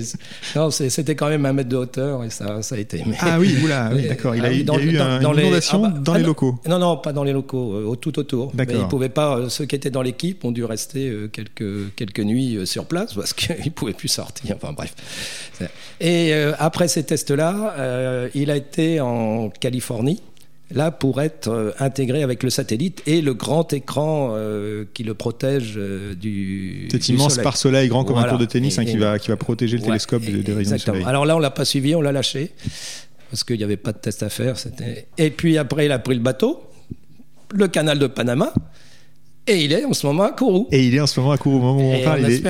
c'était 0.88 1.14
quand 1.14 1.28
même 1.28 1.46
un 1.46 1.52
mètre 1.52 1.68
de 1.68 1.76
hauteur 1.76 2.22
et 2.24 2.30
ça, 2.30 2.62
ça 2.62 2.74
a 2.74 2.78
été. 2.78 3.02
mais- 3.06 3.16
Ah 3.20 3.38
oui, 3.40 3.56
oula, 3.62 3.90
oui, 3.94 4.02
d'accord. 4.08 4.34
Il 4.36 4.42
ah 4.44 4.48
a, 4.48 4.50
eu- 4.52 4.54
il 4.54 4.60
y 4.60 4.64
dans- 4.64 4.76
a 4.76 4.80
eu 4.80 4.92
dans- 4.92 5.04
un- 5.04 5.20
dans 5.20 5.30
une 5.32 5.36
les- 5.38 5.42
inondation 5.44 5.82
ah 5.84 5.88
bah, 5.88 5.98
dans 6.00 6.12
ah 6.12 6.18
les 6.18 6.24
locaux. 6.24 6.58
Non, 6.68 6.78
non, 6.78 6.96
pas 6.96 7.12
dans 7.12 7.24
les 7.24 7.32
locaux, 7.32 7.72
euh, 7.74 7.96
tout 7.96 8.18
autour. 8.18 8.52
D'accord. 8.54 8.76
ils 8.80 8.88
pouvaient 8.88 9.08
pas, 9.08 9.36
euh, 9.38 9.48
ceux 9.48 9.64
qui 9.66 9.74
étaient 9.76 9.90
dans 9.90 10.02
l'équipe 10.02 10.44
ont 10.44 10.52
dû 10.52 10.64
rester 10.64 11.12
quelques, 11.32 11.94
quelques 11.96 12.20
nuits 12.20 12.58
sur 12.66 12.86
place 12.86 13.14
parce 13.14 13.32
qu'ils 13.32 13.72
pouvaient 13.72 13.92
plus 13.92 14.08
sortir. 14.08 14.54
Enfin 14.56 14.72
bref. 14.72 14.94
Et 16.00 16.32
après 16.58 16.88
ces 16.88 17.02
tests-là, 17.04 18.28
il 18.34 18.50
a 18.50 18.56
été 18.56 19.00
en 19.00 19.50
Californie. 19.50 20.20
Là, 20.70 20.90
pour 20.90 21.20
être 21.20 21.48
euh, 21.48 21.72
intégré 21.78 22.22
avec 22.22 22.42
le 22.42 22.48
satellite 22.50 23.02
et 23.06 23.20
le 23.20 23.34
grand 23.34 23.70
écran 23.74 24.30
euh, 24.32 24.84
qui 24.94 25.04
le 25.04 25.12
protège 25.14 25.74
euh, 25.76 26.14
du. 26.14 26.88
Cet 26.90 27.08
immense 27.10 27.32
soleil. 27.34 27.44
pare-soleil 27.44 27.88
grand 27.88 28.04
comme 28.04 28.16
un 28.16 28.24
tour 28.28 28.38
de 28.38 28.46
tennis 28.46 28.78
hein, 28.78 28.82
Et- 28.82 28.86
qui, 28.86 28.96
va, 28.96 29.18
qui 29.18 29.28
va 29.28 29.36
protéger 29.36 29.76
le 29.76 29.82
Ouais, 29.82 29.88
télescope 29.88 30.22
des, 30.22 30.32
des 30.32 30.38
rayons 30.38 30.54
du 30.56 30.60
exactement. 30.62 30.94
soleil. 30.94 31.06
Alors 31.08 31.26
là, 31.26 31.36
on 31.36 31.38
l'a 31.38 31.50
pas 31.50 31.66
suivi, 31.66 31.94
on 31.94 32.00
l'a 32.00 32.12
lâché 32.12 32.50
parce 33.30 33.44
qu'il 33.44 33.58
n'y 33.58 33.64
avait 33.64 33.76
pas 33.76 33.92
de 33.92 33.98
test 33.98 34.22
à 34.22 34.30
faire. 34.30 34.56
Et 35.18 35.30
puis 35.30 35.58
après, 35.58 35.84
il 35.84 35.92
a 35.92 35.98
pris 35.98 36.14
le 36.14 36.20
bateau, 36.22 36.62
le 37.52 37.68
canal 37.68 37.98
de 37.98 38.06
Panama, 38.06 38.52
et 39.46 39.64
il 39.64 39.72
est 39.72 39.84
en 39.84 39.92
ce 39.92 40.06
moment 40.06 40.24
à 40.24 40.30
Kourou. 40.30 40.68
Et 40.72 40.86
il 40.86 40.94
est 40.94 41.00
en 41.00 41.06
ce 41.06 41.20
moment 41.20 41.32
à 41.32 41.38
court 41.38 41.54
au 41.54 41.58
moment 41.58 41.80
où 41.80 41.92
on 41.92 42.02
parle. 42.02 42.20
on 42.24 42.28
il, 42.28 42.32
est, 42.32 42.38
il 42.38 42.48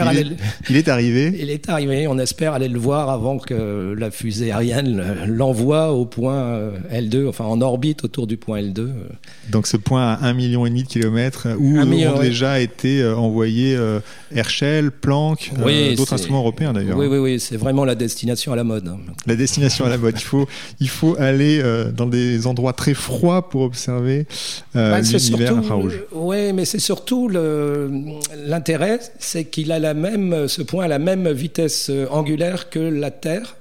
arrivé. 0.90 1.32
Il 1.38 1.50
est 1.50 1.68
arrivé, 1.68 2.06
on 2.06 2.18
espère 2.18 2.52
aller 2.52 2.68
le 2.68 2.78
voir 2.78 3.10
avant 3.10 3.38
que 3.38 3.94
la 3.98 4.10
fusée 4.10 4.52
Ariane 4.52 5.24
l'envoie 5.26 5.92
au 5.92 6.06
point 6.06 6.34
euh, 6.34 6.70
L2, 6.92 7.28
enfin 7.28 7.44
en 7.44 7.60
orbite 7.60 8.04
autour 8.04 8.26
du 8.26 8.36
point 8.36 8.60
L2. 8.60 8.90
Donc 9.50 9.66
ce 9.66 9.76
point 9.76 10.12
à 10.12 10.32
1,5 10.32 10.36
million 10.36 10.64
de 10.64 10.80
kilomètres 10.82 11.48
où 11.58 11.84
million, 11.84 12.14
ont 12.14 12.18
ouais. 12.18 12.28
déjà 12.28 12.60
été 12.60 13.02
euh, 13.02 13.16
envoyés 13.16 13.74
euh, 13.76 14.00
Herschel, 14.34 14.90
Planck, 14.90 15.50
euh, 15.66 15.96
d'autres 15.96 16.12
instruments 16.12 16.38
européens 16.40 16.72
d'ailleurs. 16.72 16.96
Oui, 16.96 17.06
oui, 17.06 17.18
oui, 17.18 17.40
c'est 17.40 17.56
vraiment 17.56 17.84
la 17.84 17.94
destination 17.94 18.52
à 18.52 18.56
la 18.56 18.64
mode. 18.64 18.88
hein. 18.88 18.98
La 19.26 19.36
destination 19.36 19.84
à 19.84 19.88
la 19.88 19.98
mode. 19.98 20.14
Il 20.16 20.22
faut, 20.22 20.46
il 20.80 20.88
faut 20.88 21.16
aller 21.18 21.62
dans 21.96 22.06
des 22.06 22.46
endroits 22.46 22.72
très 22.72 22.94
froids 22.94 23.48
pour 23.48 23.62
observer 23.62 24.26
Bah, 24.74 25.00
l'univers 25.00 25.56
infrarouge. 25.56 26.00
Oui, 26.12 26.52
mais 26.52 26.64
c'est 26.64 26.78
surtout 26.84 27.28
l'intérêt, 27.28 29.00
c'est 29.18 29.46
qu'il 29.46 29.72
a 29.72 29.78
la 29.78 29.94
même, 29.94 30.48
ce 30.48 30.62
point 30.62 30.84
a 30.84 30.88
la 30.88 30.98
même 30.98 31.30
vitesse 31.30 31.90
euh, 31.90 32.06
angulaire 32.10 32.70
que 32.70 32.78
la 32.78 33.10
Terre. 33.10 33.56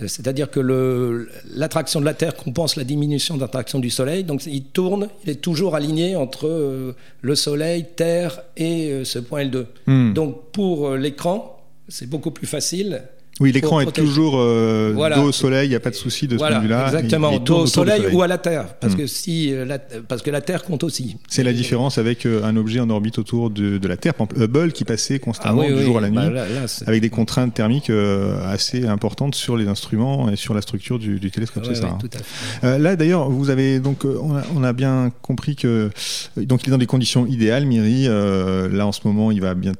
Euh, 0.00 0.08
C'est-à-dire 0.08 0.50
que 0.50 1.28
l'attraction 1.54 2.00
de 2.00 2.04
la 2.04 2.14
Terre 2.14 2.34
compense 2.34 2.76
la 2.76 2.84
diminution 2.84 3.36
de 3.36 3.40
l'attraction 3.40 3.78
du 3.78 3.90
Soleil. 3.90 4.24
Donc 4.24 4.46
il 4.46 4.64
tourne, 4.64 5.08
il 5.24 5.30
est 5.30 5.40
toujours 5.40 5.74
aligné 5.74 6.16
entre 6.16 6.48
euh, 6.48 6.96
le 7.20 7.34
Soleil, 7.34 7.86
Terre 7.94 8.42
et 8.56 9.04
ce 9.04 9.18
point 9.18 9.44
L2. 9.44 9.66
Hmm. 9.86 10.12
Donc 10.14 10.50
pour 10.52 10.92
l'écran, 10.92 11.64
c'est 11.88 12.08
beaucoup 12.08 12.30
plus 12.30 12.46
facile. 12.46 13.02
Oui, 13.40 13.50
l'écran 13.50 13.80
est 13.80 13.84
protéger. 13.84 14.06
toujours 14.06 14.34
euh, 14.36 14.92
Voilà. 14.94 15.16
dos 15.16 15.24
au 15.28 15.32
soleil, 15.32 15.66
il 15.66 15.70
n'y 15.70 15.74
a 15.74 15.80
pas 15.80 15.90
de 15.90 15.94
souci 15.94 16.26
de 16.28 16.34
ce 16.34 16.38
Voilà, 16.38 16.56
point 16.56 16.64
de 16.64 16.68
vue-là. 16.68 16.86
exactement, 16.86 17.38
dos 17.38 17.60
au 17.60 17.66
soleil, 17.66 18.02
ou 18.12 18.22
à 18.22 18.26
la 18.28 18.38
Terre, 18.38 18.74
parce 18.78 18.92
Hmm. 18.94 18.98
que 18.98 19.06
si 19.06 19.52
euh, 19.52 19.64
la- 19.64 19.78
parce 19.78 20.20
que 20.22 20.30
la 20.30 20.40
Terre 20.42 20.62
compte 20.64 20.84
aussi. 20.84 21.16
C'est 21.28 21.42
la 21.42 21.52
différence 21.54 21.96
avec 21.98 22.26
euh, 22.26 22.44
un 22.44 22.56
objet 22.56 22.78
en 22.80 22.90
orbite 22.90 23.18
autour 23.18 23.50
de, 23.50 23.78
de 23.78 23.88
la 23.88 23.96
Terre. 23.96 24.14
Par 24.14 24.26
exemple, 24.26 24.42
Hubble 24.44 24.72
qui 24.72 24.84
passait 24.84 25.18
constamment 25.18 25.62
Ah 25.62 25.66
oui, 25.66 25.72
du 25.72 25.78
oui, 25.80 25.84
jour 25.84 25.98
à 25.98 26.00
la 26.02 26.10
nuit. 26.10 26.16
bah 26.16 26.30
là- 26.30 26.46
là, 26.48 26.68
c'est- 26.68 26.86
avec 26.86 27.00
des 27.00 27.08
contraintes 27.10 27.54
thermiques 27.54 27.90
euh, 27.90 28.36
assez 28.46 28.86
importantes 28.86 29.34
sur 29.34 29.56
les 29.56 29.66
instruments 29.66 30.30
et 30.30 30.36
sur 30.36 30.52
la 30.54 30.60
structure 30.60 30.98
du, 30.98 31.18
du 31.18 31.30
télescope, 31.30 31.64
Ouais, 31.66 31.74
c'est 31.74 31.80
ça. 31.80 31.88
hein. 31.88 31.98
tout 32.00 32.10
à 32.12 32.18
fait. 32.18 32.66
Euh, 32.66 32.78
là, 32.78 32.96
d'ailleurs, 32.96 33.30
vous 33.30 33.48
avez 33.50 33.80
donc, 33.80 34.04
on 34.04 34.36
a, 34.36 34.42
on 34.54 34.62
a 34.62 34.72
bien 34.74 35.10
compris 35.22 35.56
que 35.56 35.90
donc 36.36 36.62
il 36.64 36.68
est 36.68 36.70
dans 36.70 36.78
des 36.78 36.86
conditions 36.86 37.26
idéales. 37.26 37.64
Miri, 37.66 38.04
là 38.06 38.86
en 38.86 38.92
ce 38.92 39.00
moment, 39.04 39.30
il 39.30 39.40
va 39.40 39.54
bien, 39.54 39.72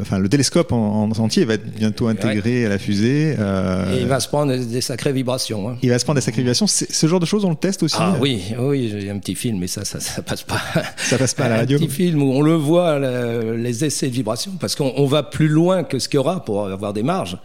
enfin 0.00 0.18
le 0.18 0.28
télescope 0.28 0.72
en, 0.72 1.02
en 1.02 1.10
entier 1.20 1.44
va 1.44 1.54
être 1.54 1.70
bientôt 1.76 2.08
intégré 2.08 2.64
à 2.66 2.68
la 2.70 2.78
euh, 3.02 3.94
Et 3.96 4.00
il 4.02 4.06
va 4.06 4.20
se 4.20 4.28
prendre 4.28 4.54
des 4.56 4.80
sacrées 4.80 5.12
vibrations. 5.12 5.68
hein. 5.70 5.76
il 5.82 5.90
va 5.90 5.98
se 5.98 6.04
prendre 6.04 6.18
des 6.18 6.24
sacrifications. 6.24 6.66
C'est- 6.66 6.90
Ce 6.92 7.06
genre 7.06 7.20
de 7.20 7.26
choses, 7.26 7.44
on 7.44 7.50
le 7.50 7.56
teste 7.56 7.82
aussi. 7.82 7.96
Ah 7.98 8.12
euh, 8.14 8.18
oui, 8.20 8.42
oui, 8.58 8.94
j'ai 9.00 9.10
un 9.10 9.18
petit 9.18 9.34
film, 9.34 9.58
mais 9.58 9.66
ça, 9.66 9.84
ça, 9.84 10.00
ça 10.00 10.22
passe 10.22 10.42
pas. 10.42 10.60
Ça 10.96 11.18
passe 11.18 11.34
pas 11.34 11.44
à 11.44 11.48
la 11.48 11.54
un 11.56 11.58
radio. 11.58 11.78
petit 11.78 11.88
film 11.88 12.22
où 12.22 12.32
on 12.32 12.42
le 12.42 12.54
voit, 12.54 12.98
le- 12.98 13.56
les 13.56 13.84
essais 13.84 14.08
de 14.08 14.12
vibrations, 14.14 14.52
parce 14.60 14.74
qu'on 14.74 14.92
on 14.96 15.06
va 15.06 15.22
plus 15.22 15.48
loin 15.48 15.84
que 15.84 15.98
ce 15.98 16.08
qu'il 16.08 16.16
y 16.16 16.20
aura 16.20 16.44
pour 16.44 16.66
avoir 16.68 16.92
des 16.92 17.02
marges. 17.02 17.36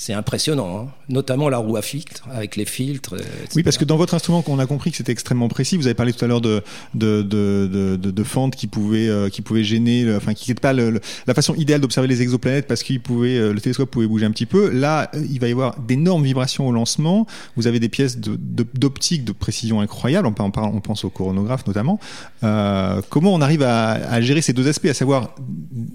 C'est 0.00 0.12
impressionnant, 0.12 0.78
hein. 0.78 0.86
notamment 1.08 1.48
la 1.48 1.58
roue 1.58 1.76
à 1.76 1.82
filtre, 1.82 2.22
avec 2.32 2.54
les 2.54 2.64
filtres. 2.64 3.14
euh, 3.14 3.18
etc. 3.18 3.48
Oui, 3.56 3.62
parce 3.64 3.78
que 3.78 3.84
dans 3.84 3.96
votre 3.96 4.14
instrument, 4.14 4.44
on 4.46 4.60
a 4.60 4.66
compris 4.66 4.92
que 4.92 4.96
c'était 4.96 5.10
extrêmement 5.10 5.48
précis. 5.48 5.76
Vous 5.76 5.86
avez 5.86 5.94
parlé 5.94 6.12
tout 6.12 6.24
à 6.24 6.28
l'heure 6.28 6.40
de 6.40 6.62
de, 6.94 7.22
de, 7.22 7.68
de, 7.70 7.96
de- 7.96 8.10
de 8.12 8.22
fentes 8.22 8.54
qui 8.54 8.68
pouvaient 8.68 9.08
euh, 9.08 9.28
qui 9.28 9.42
pouvaient 9.42 9.64
gêner, 9.64 10.04
le- 10.04 10.16
enfin 10.16 10.34
qui 10.34 10.48
n'étaient 10.48 10.60
pas 10.60 10.72
le- 10.72 10.90
le- 10.90 11.00
la 11.26 11.34
façon 11.34 11.52
idéale 11.56 11.80
d'observer 11.80 12.06
les 12.06 12.22
exoplanètes 12.22 12.68
parce 12.68 12.84
qu'il 12.84 13.00
pouvait 13.00 13.38
euh, 13.38 13.52
le 13.52 13.60
télescope 13.60 13.90
pouvait 13.90 14.06
bouger 14.06 14.24
un 14.24 14.30
petit 14.30 14.46
peu. 14.46 14.70
Là, 14.70 15.10
euh, 15.16 15.26
il 15.28 15.40
va 15.40 15.48
y 15.48 15.50
avoir 15.50 15.80
d'énormes 15.80 16.22
vibrations 16.22 16.68
au 16.68 16.72
lancement. 16.72 17.26
Vous 17.56 17.66
avez 17.66 17.80
des 17.80 17.88
pièces 17.88 18.18
d'optique 18.20 19.24
de, 19.24 19.32
précision 19.32 19.80
incroyable. 19.80 20.28
On, 20.28 20.32
parler- 20.32 20.70
on 20.72 20.80
pense 20.80 21.04
au 21.04 21.10
coronographe 21.10 21.66
notamment. 21.66 21.98
Euh, 22.44 23.02
comment 23.08 23.34
on 23.34 23.40
arrive 23.40 23.62
à, 23.64 23.90
à 23.94 24.20
gérer 24.20 24.42
ces 24.42 24.52
deux 24.52 24.68
aspects, 24.68 24.86
à 24.86 24.94
savoir 24.94 25.34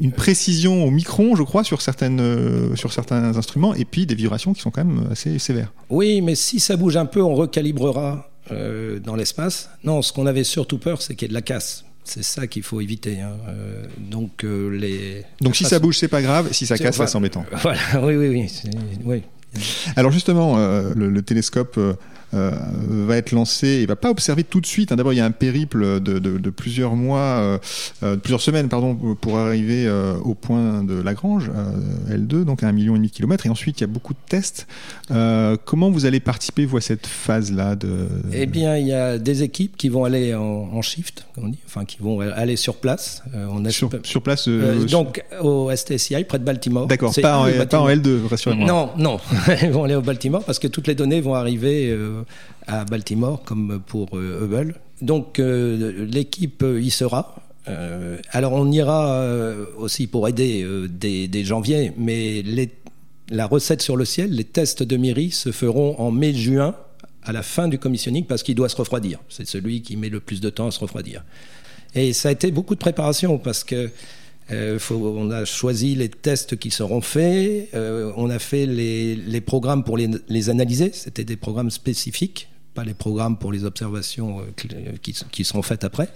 une 0.02 0.12
précision 0.12 0.84
au 0.86 0.92
micron, 0.92 1.38
je 1.38 1.44
crois, 1.44 1.64
sur 1.64 1.82
certaines 1.82 2.76
sur 2.76 2.92
certains 2.92 3.38
instruments, 3.38 3.74
et 3.74 3.86
puis 3.94 4.08
des 4.08 4.16
vibrations 4.16 4.54
qui 4.54 4.62
sont 4.62 4.72
quand 4.72 4.84
même 4.84 5.08
assez 5.12 5.38
sévères. 5.38 5.72
Oui, 5.92 6.20
mais 6.22 6.34
si 6.34 6.60
ça 6.60 6.76
bouge 6.76 6.98
un 6.98 7.06
peu, 7.06 7.22
on 7.22 7.36
recalibrera 7.36 8.28
euh, 8.52 9.00
dans 9.00 9.16
l'espace. 9.16 9.70
Non, 9.84 10.02
ce 10.02 10.12
qu'on 10.12 10.26
avait 10.26 10.44
surtout 10.44 10.80
peur, 10.80 11.02
c'est 11.04 11.14
qu'il 11.16 11.28
y 11.28 11.28
ait 11.28 11.30
de 11.30 11.34
la 11.36 11.44
casse. 11.44 11.86
C'est 12.04 12.24
ça 12.24 12.48
qu'il 12.48 12.64
faut 12.64 12.82
éviter. 12.82 13.22
hein. 13.22 13.38
Euh, 13.48 13.84
donc 14.00 14.44
euh, 14.44 14.70
les. 14.76 15.24
Donc 15.42 15.56
si 15.56 15.64
ça 15.64 15.78
bouge, 15.78 15.98
c'est 16.00 16.08
pas 16.08 16.24
grave. 16.24 16.52
Si 16.52 16.66
ça 16.66 16.76
casse, 16.78 16.96
enfin, 17.00 17.06
c'est 17.06 17.16
embêtant. 17.18 17.46
Voilà, 17.62 17.80
oui, 18.02 18.16
oui, 18.16 18.30
oui. 18.30 18.50
oui. 19.06 19.24
Alors 19.96 20.12
justement, 20.12 20.58
le, 20.58 21.10
le 21.12 21.22
télescope 21.22 21.80
euh, 22.34 22.52
euh, 22.52 23.06
va 23.08 23.18
être 23.18 23.32
lancé 23.32 23.68
et 23.68 23.86
va 23.86 23.96
pas 23.96 24.10
observer 24.10 24.44
tout 24.44 24.62
de 24.62 24.66
suite. 24.66 24.92
hein. 24.92 24.96
D'abord, 24.96 25.14
il 25.14 25.18
y 25.18 25.22
a 25.22 25.26
un 25.26 25.32
périple 25.32 26.00
de, 26.00 26.20
de- 26.20 26.38
de 26.38 26.50
plusieurs 26.50 26.96
mois, 26.96 27.20
euh, 27.20 27.58
euh, 28.04 28.16
de 28.16 28.20
plusieurs 28.20 28.42
semaines, 28.42 28.70
pardon, 28.70 28.96
pour 28.96 29.38
arriver 29.38 29.86
euh, 29.88 30.16
au 30.24 30.34
point 30.34 30.84
de 30.84 30.96
Lagrange, 31.02 31.52
euh, 31.56 32.16
L2, 32.18 32.44
donc 32.44 32.64
à 32.64 32.68
un 32.68 32.72
million 32.72 32.94
et 32.96 32.98
demi 32.98 33.08
de 33.10 33.14
kilomètres. 33.14 33.46
Et 33.46 33.50
ensuite, 33.50 33.80
il 33.80 33.82
y 33.82 33.86
a 33.86 33.88
beaucoup 33.88 34.14
de 34.14 34.20
tests. 34.28 34.68
Euh, 35.12 35.58
comment 35.66 35.92
vous 35.92 36.06
allez 36.06 36.20
participer, 36.20 36.66
vous, 36.66 36.78
à 36.78 36.82
cette 36.82 37.08
phase-là 37.08 37.76
de... 37.76 38.08
Eh 38.34 38.46
bien, 38.46 38.78
il 38.78 38.88
y 38.88 38.94
a 38.94 39.18
des 39.18 39.44
équipes 39.44 39.78
qui 39.78 39.90
vont 39.90 40.04
aller 40.06 40.34
en, 40.36 40.42
en 40.74 40.82
shift, 40.82 41.26
comme 41.36 41.46
on 41.46 41.50
dit, 41.50 41.60
enfin 41.66 41.86
qui 41.86 41.98
vont 42.00 42.20
aller 42.20 42.56
sur 42.56 42.76
place. 42.76 43.24
Euh, 43.36 43.48
on 43.52 43.64
a 43.66 43.70
sur, 43.70 43.90
sur 44.04 44.22
place 44.22 44.48
euh, 44.48 44.82
Euh, 44.82 44.86
donc 44.86 45.24
au 45.42 45.70
STSI 45.76 46.24
près 46.24 46.40
de 46.40 46.44
Baltimore. 46.44 46.88
D'accord, 46.88 47.14
pas, 47.22 47.38
en- 47.38 47.46
le 47.46 47.66
pas 47.66 47.80
en 47.80 47.86
bâtiment. 47.86 47.90
L2, 47.90 48.28
rassurez-moi. 48.28 48.66
Non, 48.68 48.90
non, 48.98 49.20
ils 49.62 49.70
vont 49.72 49.84
aller 49.84 49.96
au 49.96 50.02
Baltimore 50.02 50.44
parce 50.44 50.60
que 50.60 50.68
toutes 50.68 50.88
les 50.88 50.96
données 50.96 51.22
vont 51.22 51.36
arriver 51.36 51.90
euh, 51.92 52.23
à 52.68 52.86
Baltimore 52.86 53.44
comme 53.44 53.82
pour 53.86 54.18
euh, 54.18 54.46
Hubble. 54.46 54.76
Donc 55.02 55.40
euh, 55.40 56.06
l'équipe 56.06 56.64
euh, 56.64 56.82
y 56.82 56.90
sera. 56.90 57.36
Euh, 57.68 58.18
alors 58.32 58.54
on 58.54 58.72
ira 58.72 59.14
euh, 59.14 59.66
aussi 59.78 60.08
pour 60.08 60.28
aider 60.28 60.64
euh, 60.64 60.88
dès, 60.90 61.44
janvier, 61.44 61.94
mais 61.98 62.44
la 63.30 63.46
recette 63.46 63.82
sur 63.82 63.96
le 63.96 64.06
ciel, 64.06 64.32
les 64.32 64.44
tests 64.44 64.84
de 64.84 64.98
Miri 64.98 65.32
se 65.32 65.52
feront 65.52 66.00
en 66.00 66.12
mai-juin 66.12 66.76
à 67.24 67.32
la 67.32 67.42
fin 67.42 67.70
du 67.70 67.80
commissioning 67.80 68.26
parce 68.26 68.44
qu'il 68.44 68.56
doit 68.56 68.70
se 68.70 68.76
refroidir. 68.76 69.20
C'est 69.30 69.48
celui 69.48 69.82
qui 69.82 69.96
met 69.96 70.10
le 70.10 70.20
plus 70.20 70.42
de 70.42 70.50
temps 70.50 70.68
à 70.68 70.72
se 70.72 70.80
refroidir. 70.80 71.24
Et 71.96 72.12
ça 72.12 72.30
a 72.30 72.32
été 72.32 72.52
beaucoup 72.52 72.76
de 72.76 72.80
préparation 72.80 73.38
parce 73.38 73.64
que 73.64 73.90
euh, 74.54 74.80
on 74.92 75.32
a 75.32 75.46
choisi 75.46 75.96
les 75.96 76.10
tests 76.10 76.58
qui 76.58 76.72
seront 76.72 77.02
faits, 77.02 77.70
euh, 77.74 78.12
on 78.16 78.30
a 78.30 78.40
fait 78.40 78.66
les, 78.66 79.42
programmes 79.42 79.84
pour 79.84 79.98
les, 79.98 80.10
les 80.30 80.50
analyser, 80.50 80.92
c'était 80.94 81.26
des 81.26 81.36
programmes 81.36 81.72
spécifiques, 81.72 82.48
pas 82.74 82.84
les 82.84 82.94
programmes 82.94 83.38
pour 83.38 83.52
les 83.52 83.66
observations 83.66 84.40
euh, 84.40 84.94
qui, 85.02 85.14
qui 85.32 85.44
seront 85.44 85.62
faites 85.62 85.84
après. 85.84 86.10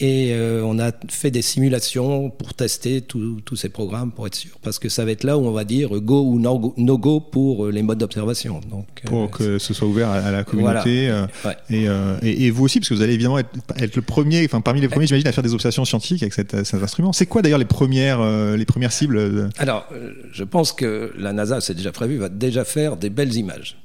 Et 0.00 0.32
euh, 0.32 0.62
on 0.64 0.78
a 0.78 0.92
fait 1.08 1.30
des 1.30 1.42
simulations 1.42 2.30
pour 2.30 2.54
tester 2.54 3.00
tous 3.02 3.56
ces 3.56 3.68
programmes 3.68 4.12
pour 4.12 4.26
être 4.26 4.36
sûr, 4.36 4.52
parce 4.62 4.78
que 4.78 4.88
ça 4.88 5.04
va 5.04 5.10
être 5.10 5.24
là 5.24 5.36
où 5.36 5.46
on 5.46 5.50
va 5.50 5.64
dire 5.64 5.90
go 6.00 6.22
ou 6.22 6.38
no 6.38 6.58
go, 6.58 6.74
no 6.76 6.98
go 6.98 7.20
pour 7.20 7.66
euh, 7.66 7.72
les 7.72 7.82
modes 7.82 7.98
d'observation. 7.98 8.60
Donc 8.70 8.86
pour 9.06 9.24
euh, 9.24 9.26
que 9.26 9.58
ce 9.58 9.74
soit 9.74 9.88
ouvert 9.88 10.08
à, 10.08 10.18
à 10.18 10.30
la 10.30 10.44
communauté 10.44 11.08
voilà. 11.42 11.56
ouais. 11.70 12.22
et, 12.22 12.28
et, 12.28 12.46
et, 12.46 12.50
vous 12.50 12.64
aussi, 12.64 12.78
parce 12.78 12.90
que 12.90 12.94
vous 12.94 13.02
allez 13.02 13.14
évidemment 13.14 13.38
être, 13.38 13.50
être 13.76 13.96
le 13.96 14.02
premier, 14.02 14.44
enfin 14.44 14.60
parmi 14.60 14.80
les 14.80 14.88
premiers, 14.88 15.06
j'imagine, 15.06 15.26
à 15.26 15.32
faire 15.32 15.44
des 15.44 15.54
observations 15.54 15.84
scientifiques 15.84 16.22
avec 16.22 16.34
cet, 16.34 16.64
cet 16.64 16.82
instrument. 16.82 17.12
C'est 17.12 17.26
quoi 17.26 17.42
d'ailleurs 17.42 17.58
les 17.58 17.64
premières 17.64 18.24
les 18.56 18.64
premières 18.64 18.92
cibles 18.92 19.16
de... 19.16 19.48
Alors, 19.58 19.88
je 20.32 20.44
pense 20.44 20.72
que 20.72 21.12
la 21.18 21.32
NASA, 21.32 21.60
c'est 21.60 21.74
déjà 21.74 21.90
prévu, 21.90 22.18
va 22.18 22.28
déjà 22.28 22.64
faire 22.64 22.96
des 22.96 23.10
belles 23.10 23.34
images 23.34 23.76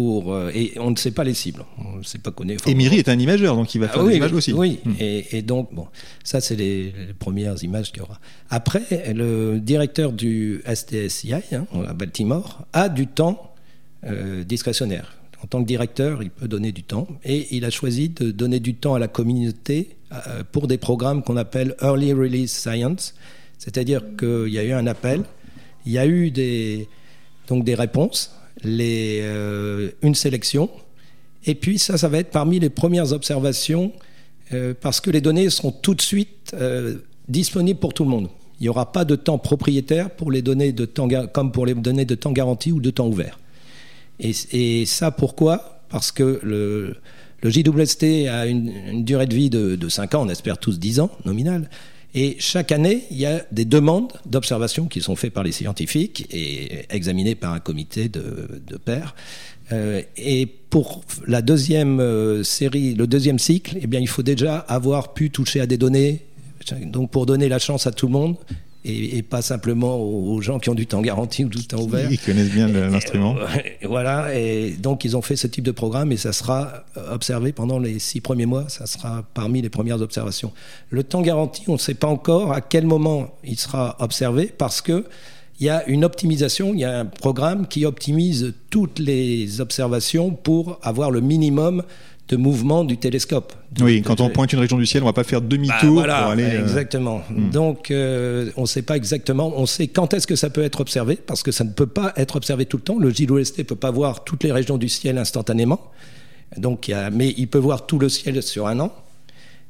pour 0.00 0.32
euh, 0.32 0.50
et 0.54 0.72
on 0.78 0.90
ne 0.90 0.96
sait 0.96 1.10
pas 1.10 1.24
les 1.24 1.34
cibles. 1.34 1.62
On 1.76 1.98
ne 1.98 2.02
sait 2.02 2.18
pas 2.18 2.30
connaître. 2.30 2.66
Et 2.66 2.74
Miri 2.74 2.96
est 2.96 3.10
un 3.10 3.18
imageur, 3.18 3.54
donc 3.54 3.74
il 3.74 3.82
va 3.82 3.88
faire 3.88 4.00
ah, 4.00 4.04
des 4.04 4.12
oui, 4.12 4.16
images 4.16 4.32
aussi. 4.32 4.54
Oui, 4.54 4.78
hmm. 4.82 4.92
et, 4.98 5.36
et, 5.36 5.42
donc 5.42 5.74
bon, 5.74 5.88
ça 6.24 6.40
c'est 6.40 6.56
les, 6.56 6.84
les, 6.84 7.12
premières 7.12 7.62
images 7.62 7.92
qu'il 7.92 7.98
y 7.98 8.02
aura. 8.02 8.18
Après, 8.48 9.12
le 9.14 9.58
directeur 9.58 10.12
du 10.12 10.62
STSI 10.66 11.34
hein, 11.34 11.66
à 11.86 11.92
Baltimore 11.92 12.66
a 12.72 12.88
du 12.88 13.08
temps 13.08 13.52
euh, 14.06 14.42
discrétionnaire. 14.42 15.16
En 15.44 15.46
tant 15.46 15.60
que 15.60 15.66
directeur, 15.66 16.22
il 16.22 16.30
peut 16.30 16.48
donner 16.48 16.72
du 16.72 16.82
temps 16.82 17.06
et 17.22 17.54
il 17.54 17.66
a 17.66 17.70
choisi 17.70 18.08
de 18.08 18.30
donner 18.30 18.58
du 18.58 18.74
temps 18.74 18.94
à 18.94 18.98
la 18.98 19.08
communauté 19.08 19.96
euh, 20.12 20.42
pour 20.50 20.66
des 20.66 20.78
programmes 20.78 21.22
qu'on 21.22 21.36
appelle 21.36 21.76
Early 21.82 22.14
Release 22.14 22.52
Science, 22.52 23.14
c'est-à-dire 23.58 24.00
qu'il 24.18 24.48
y 24.48 24.58
a 24.58 24.64
eu 24.64 24.72
un 24.72 24.86
appel, 24.86 25.24
il 25.84 25.92
y 25.92 25.98
a 25.98 26.06
eu 26.06 26.30
des 26.30 26.88
donc 27.48 27.64
des 27.64 27.74
réponses 27.74 28.39
euh, 28.64 29.90
une 30.02 30.14
sélection. 30.14 30.70
Et 31.46 31.54
puis 31.54 31.78
ça, 31.78 31.96
ça 31.96 32.08
va 32.08 32.18
être 32.18 32.30
parmi 32.30 32.58
les 32.60 32.70
premières 32.70 33.12
observations 33.12 33.92
euh, 34.52 34.74
parce 34.78 35.00
que 35.00 35.10
les 35.10 35.20
données 35.20 35.48
seront 35.50 35.72
tout 35.72 35.94
de 35.94 36.02
suite 36.02 36.52
euh, 36.54 36.96
disponibles 37.28 37.80
pour 37.80 37.94
tout 37.94 38.04
le 38.04 38.10
monde. 38.10 38.28
Il 38.58 38.64
n'y 38.64 38.68
aura 38.68 38.92
pas 38.92 39.04
de 39.04 39.16
temps 39.16 39.38
propriétaire 39.38 40.10
pour 40.10 40.30
les 40.30 40.42
données 40.42 40.72
de 40.72 40.84
temps, 40.84 41.08
comme 41.32 41.50
pour 41.50 41.64
les 41.64 41.74
données 41.74 42.04
de 42.04 42.14
temps 42.14 42.32
garanti 42.32 42.72
ou 42.72 42.80
de 42.80 42.90
temps 42.90 43.08
ouvert. 43.08 43.38
Et, 44.18 44.84
ça, 44.84 45.10
pourquoi? 45.10 45.82
Parce 45.88 46.12
que 46.12 46.40
le, 46.42 46.96
JWST 47.42 48.28
a 48.28 48.44
une, 48.44 48.70
une, 48.90 49.02
durée 49.02 49.24
de 49.24 49.34
vie 49.34 49.48
de, 49.48 49.76
de 49.76 49.88
5 49.88 50.14
ans, 50.14 50.26
on 50.26 50.28
espère 50.28 50.58
tous 50.58 50.78
10 50.78 51.00
ans, 51.00 51.10
nominal. 51.24 51.70
Et 52.14 52.36
chaque 52.40 52.72
année, 52.72 53.04
il 53.10 53.18
y 53.18 53.26
a 53.26 53.44
des 53.52 53.64
demandes 53.64 54.12
d'observation 54.26 54.86
qui 54.86 55.00
sont 55.00 55.14
faites 55.14 55.32
par 55.32 55.44
les 55.44 55.52
scientifiques 55.52 56.26
et 56.30 56.86
examinées 56.90 57.36
par 57.36 57.52
un 57.52 57.60
comité 57.60 58.08
de, 58.08 58.76
pairs. 58.84 59.14
Euh, 59.72 60.02
et 60.16 60.46
pour 60.46 61.02
la 61.26 61.42
deuxième 61.42 62.00
euh, 62.00 62.42
série, 62.42 62.94
le 62.94 63.06
deuxième 63.06 63.38
cycle, 63.38 63.78
eh 63.80 63.96
il 63.96 64.08
faut 64.08 64.24
déjà 64.24 64.58
avoir 64.58 65.12
pu 65.12 65.30
toucher 65.30 65.60
à 65.60 65.66
des 65.66 65.76
données. 65.76 66.22
Donc, 66.82 67.10
pour 67.10 67.26
donner 67.26 67.48
la 67.48 67.58
chance 67.58 67.86
à 67.86 67.92
tout 67.92 68.06
le 68.06 68.12
monde, 68.12 68.36
et, 68.84 69.18
et, 69.18 69.22
pas 69.22 69.42
simplement 69.42 69.98
aux 69.98 70.40
gens 70.40 70.58
qui 70.58 70.70
ont 70.70 70.74
du 70.74 70.86
temps 70.86 71.02
garanti 71.02 71.44
ou 71.44 71.48
du 71.48 71.66
temps 71.66 71.80
ouvert. 71.80 72.10
Ils 72.10 72.18
connaissent 72.18 72.50
bien 72.50 72.68
l'instrument. 72.68 73.36
Et, 73.82 73.86
voilà, 73.86 74.34
et 74.34 74.70
donc 74.70 75.04
ils 75.04 75.16
ont 75.16 75.22
fait 75.22 75.36
ce 75.36 75.46
type 75.46 75.64
de 75.64 75.70
programme 75.70 76.12
et 76.12 76.16
ça 76.16 76.32
sera 76.32 76.84
observé 77.10 77.52
pendant 77.52 77.78
les 77.78 77.98
six 77.98 78.20
premiers 78.20 78.46
mois, 78.46 78.68
ça 78.68 78.86
sera 78.86 79.24
parmi 79.34 79.60
les 79.62 79.68
premières 79.68 80.00
observations. 80.00 80.52
Le 80.90 81.02
temps 81.04 81.22
garanti, 81.22 81.64
on 81.68 81.74
ne 81.74 81.78
sait 81.78 81.94
pas 81.94 82.08
encore 82.08 82.52
à 82.52 82.60
quel 82.60 82.86
moment 82.86 83.34
il 83.44 83.58
sera 83.58 83.96
observé 84.00 84.52
parce 84.56 84.80
que 84.80 85.04
il 85.60 85.66
y 85.66 85.70
a 85.70 85.86
une 85.86 86.06
optimisation, 86.06 86.72
il 86.72 86.80
y 86.80 86.84
a 86.84 87.00
un 87.00 87.04
programme 87.04 87.66
qui 87.66 87.84
optimise 87.84 88.54
toutes 88.70 88.98
les 88.98 89.60
observations 89.60 90.30
pour 90.30 90.78
avoir 90.82 91.10
le 91.10 91.20
minimum 91.20 91.82
de 92.30 92.36
mouvement 92.36 92.84
du 92.84 92.96
télescope. 92.96 93.52
Oui, 93.80 94.02
quand 94.02 94.20
on 94.20 94.30
pointe 94.30 94.52
une 94.52 94.60
région 94.60 94.78
du 94.78 94.86
ciel, 94.86 95.02
on 95.02 95.06
va 95.06 95.12
pas 95.12 95.24
faire 95.24 95.40
demi-tour 95.40 95.80
bah, 95.80 95.88
voilà, 95.88 96.22
pour 96.22 96.30
aller. 96.32 96.44
Exactement. 96.44 97.22
Euh... 97.30 97.34
Hmm. 97.34 97.50
Donc, 97.50 97.90
euh, 97.90 98.50
on 98.56 98.62
ne 98.62 98.66
sait 98.66 98.82
pas 98.82 98.96
exactement. 98.96 99.52
On 99.56 99.66
sait 99.66 99.88
quand 99.88 100.14
est-ce 100.14 100.26
que 100.26 100.36
ça 100.36 100.48
peut 100.48 100.62
être 100.62 100.80
observé, 100.80 101.16
parce 101.16 101.42
que 101.42 101.50
ça 101.50 101.64
ne 101.64 101.70
peut 101.70 101.88
pas 101.88 102.12
être 102.16 102.36
observé 102.36 102.66
tout 102.66 102.76
le 102.76 102.84
temps. 102.84 102.98
Le 102.98 103.10
JWST 103.10 103.58
ne 103.58 103.62
peut 103.64 103.74
pas 103.74 103.90
voir 103.90 104.22
toutes 104.22 104.44
les 104.44 104.52
régions 104.52 104.78
du 104.78 104.88
ciel 104.88 105.18
instantanément. 105.18 105.80
Donc, 106.56 106.88
il 106.88 106.92
y 106.92 106.94
a, 106.94 107.10
mais 107.10 107.34
il 107.36 107.48
peut 107.48 107.58
voir 107.58 107.86
tout 107.86 107.98
le 107.98 108.08
ciel 108.08 108.42
sur 108.42 108.68
un 108.68 108.78
an. 108.78 108.92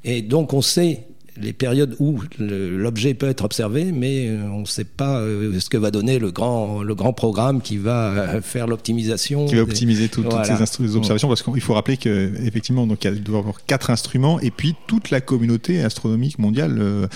Et 0.04 0.20
donc, 0.20 0.52
on 0.52 0.62
sait 0.62 1.06
les 1.40 1.53
périodes 1.53 1.96
où 1.98 2.20
l'objet 2.38 3.14
peut 3.14 3.29
être 3.29 3.44
observé, 3.44 3.92
mais 3.92 4.31
on 4.53 4.61
ne 4.61 4.66
sait 4.66 4.85
pas 4.85 5.20
ce 5.20 5.68
que 5.68 5.76
va 5.76 5.90
donner 5.90 6.18
le 6.18 6.31
grand, 6.31 6.83
le 6.83 6.94
grand 6.94 7.12
programme 7.12 7.61
qui 7.61 7.79
va 7.79 8.40
faire 8.42 8.66
l'optimisation. 8.66 9.46
Qui 9.46 9.57
va 9.57 9.62
optimiser 9.62 10.09
tout, 10.09 10.22
voilà. 10.22 10.46
toutes 10.46 10.66
ces 10.66 10.96
observations, 10.96 11.29
parce 11.29 11.42
qu'il 11.42 11.61
faut 11.61 11.74
rappeler 11.74 11.96
qu'effectivement, 11.96 12.87
donc 12.87 13.05
il 13.05 13.22
doit 13.22 13.38
y 13.38 13.40
avoir 13.40 13.64
quatre 13.64 13.90
instruments, 13.90 14.40
et 14.40 14.50
puis 14.50 14.74
toute 14.87 15.11
la 15.11 15.20
communauté 15.20 15.83
astronomique 15.83 16.38
mondiale 16.38 16.79
euh, 16.79 17.07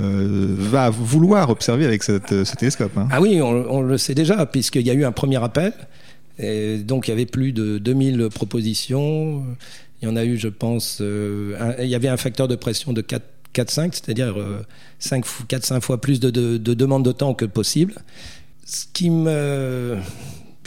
euh, 0.00 0.54
va 0.58 0.90
vouloir 0.90 1.50
observer 1.50 1.84
avec 1.84 2.02
cette, 2.02 2.44
ce 2.44 2.56
télescope. 2.56 2.96
Hein. 2.96 3.08
Ah 3.10 3.20
oui, 3.20 3.40
on, 3.40 3.48
on, 3.70 3.82
le 3.82 3.98
sait 3.98 4.14
déjà, 4.14 4.46
puisqu'il 4.46 4.86
y 4.86 4.90
a 4.90 4.94
eu 4.94 5.04
un 5.04 5.12
premier 5.12 5.42
appel. 5.42 5.72
Et 6.38 6.78
donc 6.78 7.06
il 7.06 7.10
y 7.10 7.14
avait 7.14 7.26
plus 7.26 7.52
de 7.52 7.78
2000 7.78 8.28
propositions. 8.34 9.44
Il 10.02 10.08
y 10.08 10.10
en 10.10 10.16
a 10.16 10.24
eu, 10.24 10.36
je 10.36 10.48
pense, 10.48 10.98
euh, 11.00 11.56
un, 11.60 11.82
il 11.82 11.88
y 11.88 11.94
avait 11.94 12.08
un 12.08 12.16
facteur 12.16 12.48
de 12.48 12.56
pression 12.56 12.92
de 12.92 13.00
4 13.00 13.24
4-5, 13.54 13.90
c'est-à-dire 13.92 14.38
euh, 14.38 14.64
4-5 15.00 15.80
fois 15.80 16.00
plus 16.00 16.20
de, 16.20 16.30
de, 16.30 16.56
de 16.56 16.74
demandes 16.74 17.04
de 17.04 17.12
temps 17.12 17.34
que 17.34 17.44
possible. 17.44 17.94
Ce 18.66 18.86
qui 18.92 19.10
me, 19.10 19.98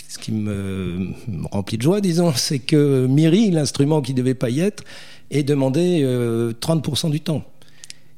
ce 0.08 0.18
qui 0.18 0.32
me 0.32 1.14
remplit 1.52 1.78
de 1.78 1.84
joie, 1.84 2.02
disons, 2.02 2.32
c'est 2.36 2.60
que 2.60 3.06
Miri, 3.08 3.52
l'instrument 3.52 4.02
qui 4.02 4.14
ne 4.14 4.18
devait 4.18 4.34
pas 4.34 4.50
y 4.50 4.60
être, 4.60 4.84
est 5.32 5.44
demandé 5.44 6.02
euh, 6.04 6.54
30% 6.54 7.12
du 7.12 7.20
temps. 7.20 7.44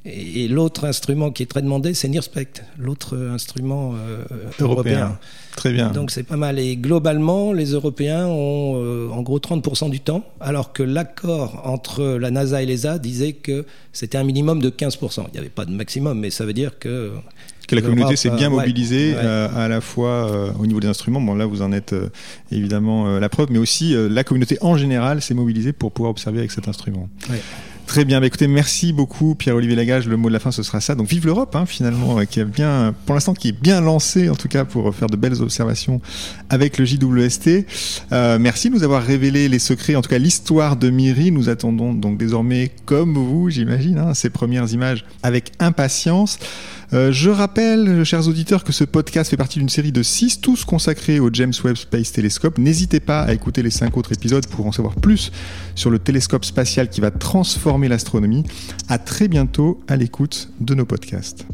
Et, 0.04 0.44
et 0.44 0.48
l'autre 0.48 0.84
instrument 0.84 1.30
qui 1.30 1.42
est 1.42 1.46
très 1.46 1.62
demandé, 1.62 1.94
c'est 1.94 2.08
NIRSPECT, 2.08 2.64
l'autre 2.78 3.16
instrument 3.16 3.94
euh, 3.94 4.24
européen. 4.58 4.92
européen. 4.98 5.18
Très 5.56 5.72
bien. 5.72 5.90
Donc 5.90 6.10
c'est 6.10 6.22
pas 6.22 6.36
mal. 6.36 6.58
Et 6.58 6.76
globalement, 6.76 7.52
les 7.52 7.72
Européens 7.72 8.26
ont 8.26 8.74
euh, 8.76 9.10
en 9.10 9.22
gros 9.22 9.38
30% 9.38 9.90
du 9.90 10.00
temps, 10.00 10.24
alors 10.40 10.72
que 10.72 10.82
l'accord 10.82 11.62
entre 11.64 12.04
la 12.04 12.30
NASA 12.30 12.62
et 12.62 12.66
l'ESA 12.66 12.98
disait 12.98 13.32
que 13.32 13.66
c'était 13.92 14.16
un 14.18 14.24
minimum 14.24 14.60
de 14.60 14.70
15%. 14.70 15.24
Il 15.28 15.32
n'y 15.32 15.38
avait 15.38 15.48
pas 15.48 15.64
de 15.64 15.72
maximum, 15.72 16.18
mais 16.18 16.30
ça 16.30 16.44
veut 16.44 16.54
dire 16.54 16.78
que 16.78 17.12
que 17.70 17.76
la 17.76 17.82
communauté 17.82 18.16
s'est 18.16 18.30
bien 18.30 18.50
mobilisée 18.50 19.10
ouais, 19.12 19.16
ouais. 19.16 19.24
Euh, 19.24 19.48
à 19.54 19.68
la 19.68 19.80
fois 19.80 20.30
euh, 20.30 20.50
au 20.58 20.66
niveau 20.66 20.80
des 20.80 20.88
instruments. 20.88 21.20
Bon, 21.20 21.34
là, 21.34 21.46
vous 21.46 21.62
en 21.62 21.72
êtes 21.72 21.92
euh, 21.92 22.10
évidemment 22.50 23.18
la 23.18 23.28
preuve, 23.28 23.48
mais 23.50 23.58
aussi 23.58 23.94
la 23.96 24.24
communauté 24.24 24.58
en 24.60 24.76
général 24.76 25.22
s'est 25.22 25.34
mobilisée 25.34 25.72
pour 25.72 25.92
pouvoir 25.92 26.10
observer 26.10 26.40
avec 26.40 26.50
cet 26.50 26.68
instrument. 26.68 27.08
Ouais. 27.28 27.40
Très 27.90 28.04
bien, 28.04 28.20
bah, 28.20 28.26
écoutez, 28.28 28.46
merci 28.46 28.92
beaucoup 28.92 29.34
Pierre-Olivier 29.34 29.74
Lagage. 29.74 30.06
Le 30.06 30.16
mot 30.16 30.28
de 30.28 30.32
la 30.32 30.38
fin, 30.38 30.52
ce 30.52 30.62
sera 30.62 30.80
ça. 30.80 30.94
Donc 30.94 31.08
vive 31.08 31.26
l'Europe, 31.26 31.56
hein, 31.56 31.66
finalement, 31.66 32.24
qui 32.24 32.40
a 32.40 32.44
bien, 32.44 32.94
pour 33.04 33.16
l'instant, 33.16 33.34
qui 33.34 33.48
est 33.48 33.60
bien 33.60 33.80
lancé, 33.80 34.30
en 34.30 34.36
tout 34.36 34.46
cas, 34.46 34.64
pour 34.64 34.94
faire 34.94 35.08
de 35.08 35.16
belles 35.16 35.42
observations 35.42 36.00
avec 36.50 36.78
le 36.78 36.84
JWST. 36.84 37.66
Euh, 38.12 38.38
merci 38.38 38.70
de 38.70 38.76
nous 38.76 38.84
avoir 38.84 39.02
révélé 39.02 39.48
les 39.48 39.58
secrets, 39.58 39.96
en 39.96 40.02
tout 40.02 40.08
cas 40.08 40.18
l'histoire 40.18 40.76
de 40.76 40.88
Miri. 40.88 41.32
Nous 41.32 41.48
attendons 41.48 41.92
donc 41.92 42.16
désormais, 42.16 42.70
comme 42.84 43.14
vous, 43.14 43.50
j'imagine, 43.50 43.98
hein, 43.98 44.14
ces 44.14 44.30
premières 44.30 44.72
images 44.72 45.04
avec 45.24 45.50
impatience. 45.58 46.38
Euh, 46.92 47.12
je 47.12 47.30
rappelle, 47.30 48.04
chers 48.04 48.26
auditeurs, 48.26 48.64
que 48.64 48.72
ce 48.72 48.82
podcast 48.82 49.30
fait 49.30 49.36
partie 49.36 49.60
d'une 49.60 49.68
série 49.68 49.92
de 49.92 50.02
6, 50.02 50.40
tous 50.40 50.64
consacrés 50.64 51.20
au 51.20 51.30
James 51.32 51.52
Webb 51.64 51.76
Space 51.76 52.10
Telescope. 52.12 52.58
N'hésitez 52.58 52.98
pas 52.98 53.22
à 53.22 53.32
écouter 53.32 53.62
les 53.62 53.70
5 53.70 53.96
autres 53.96 54.12
épisodes 54.12 54.46
pour 54.46 54.66
en 54.66 54.72
savoir 54.72 54.96
plus 54.96 55.30
sur 55.76 55.90
le 55.90 56.00
télescope 56.00 56.44
spatial 56.44 56.88
qui 56.88 57.00
va 57.00 57.12
l'astronomie. 57.88 58.44
À 58.88 58.98
très 58.98 59.28
bientôt 59.28 59.80
à 59.88 59.96
l'écoute 59.96 60.50
de 60.60 60.74
nos 60.74 60.84
podcasts. 60.84 61.46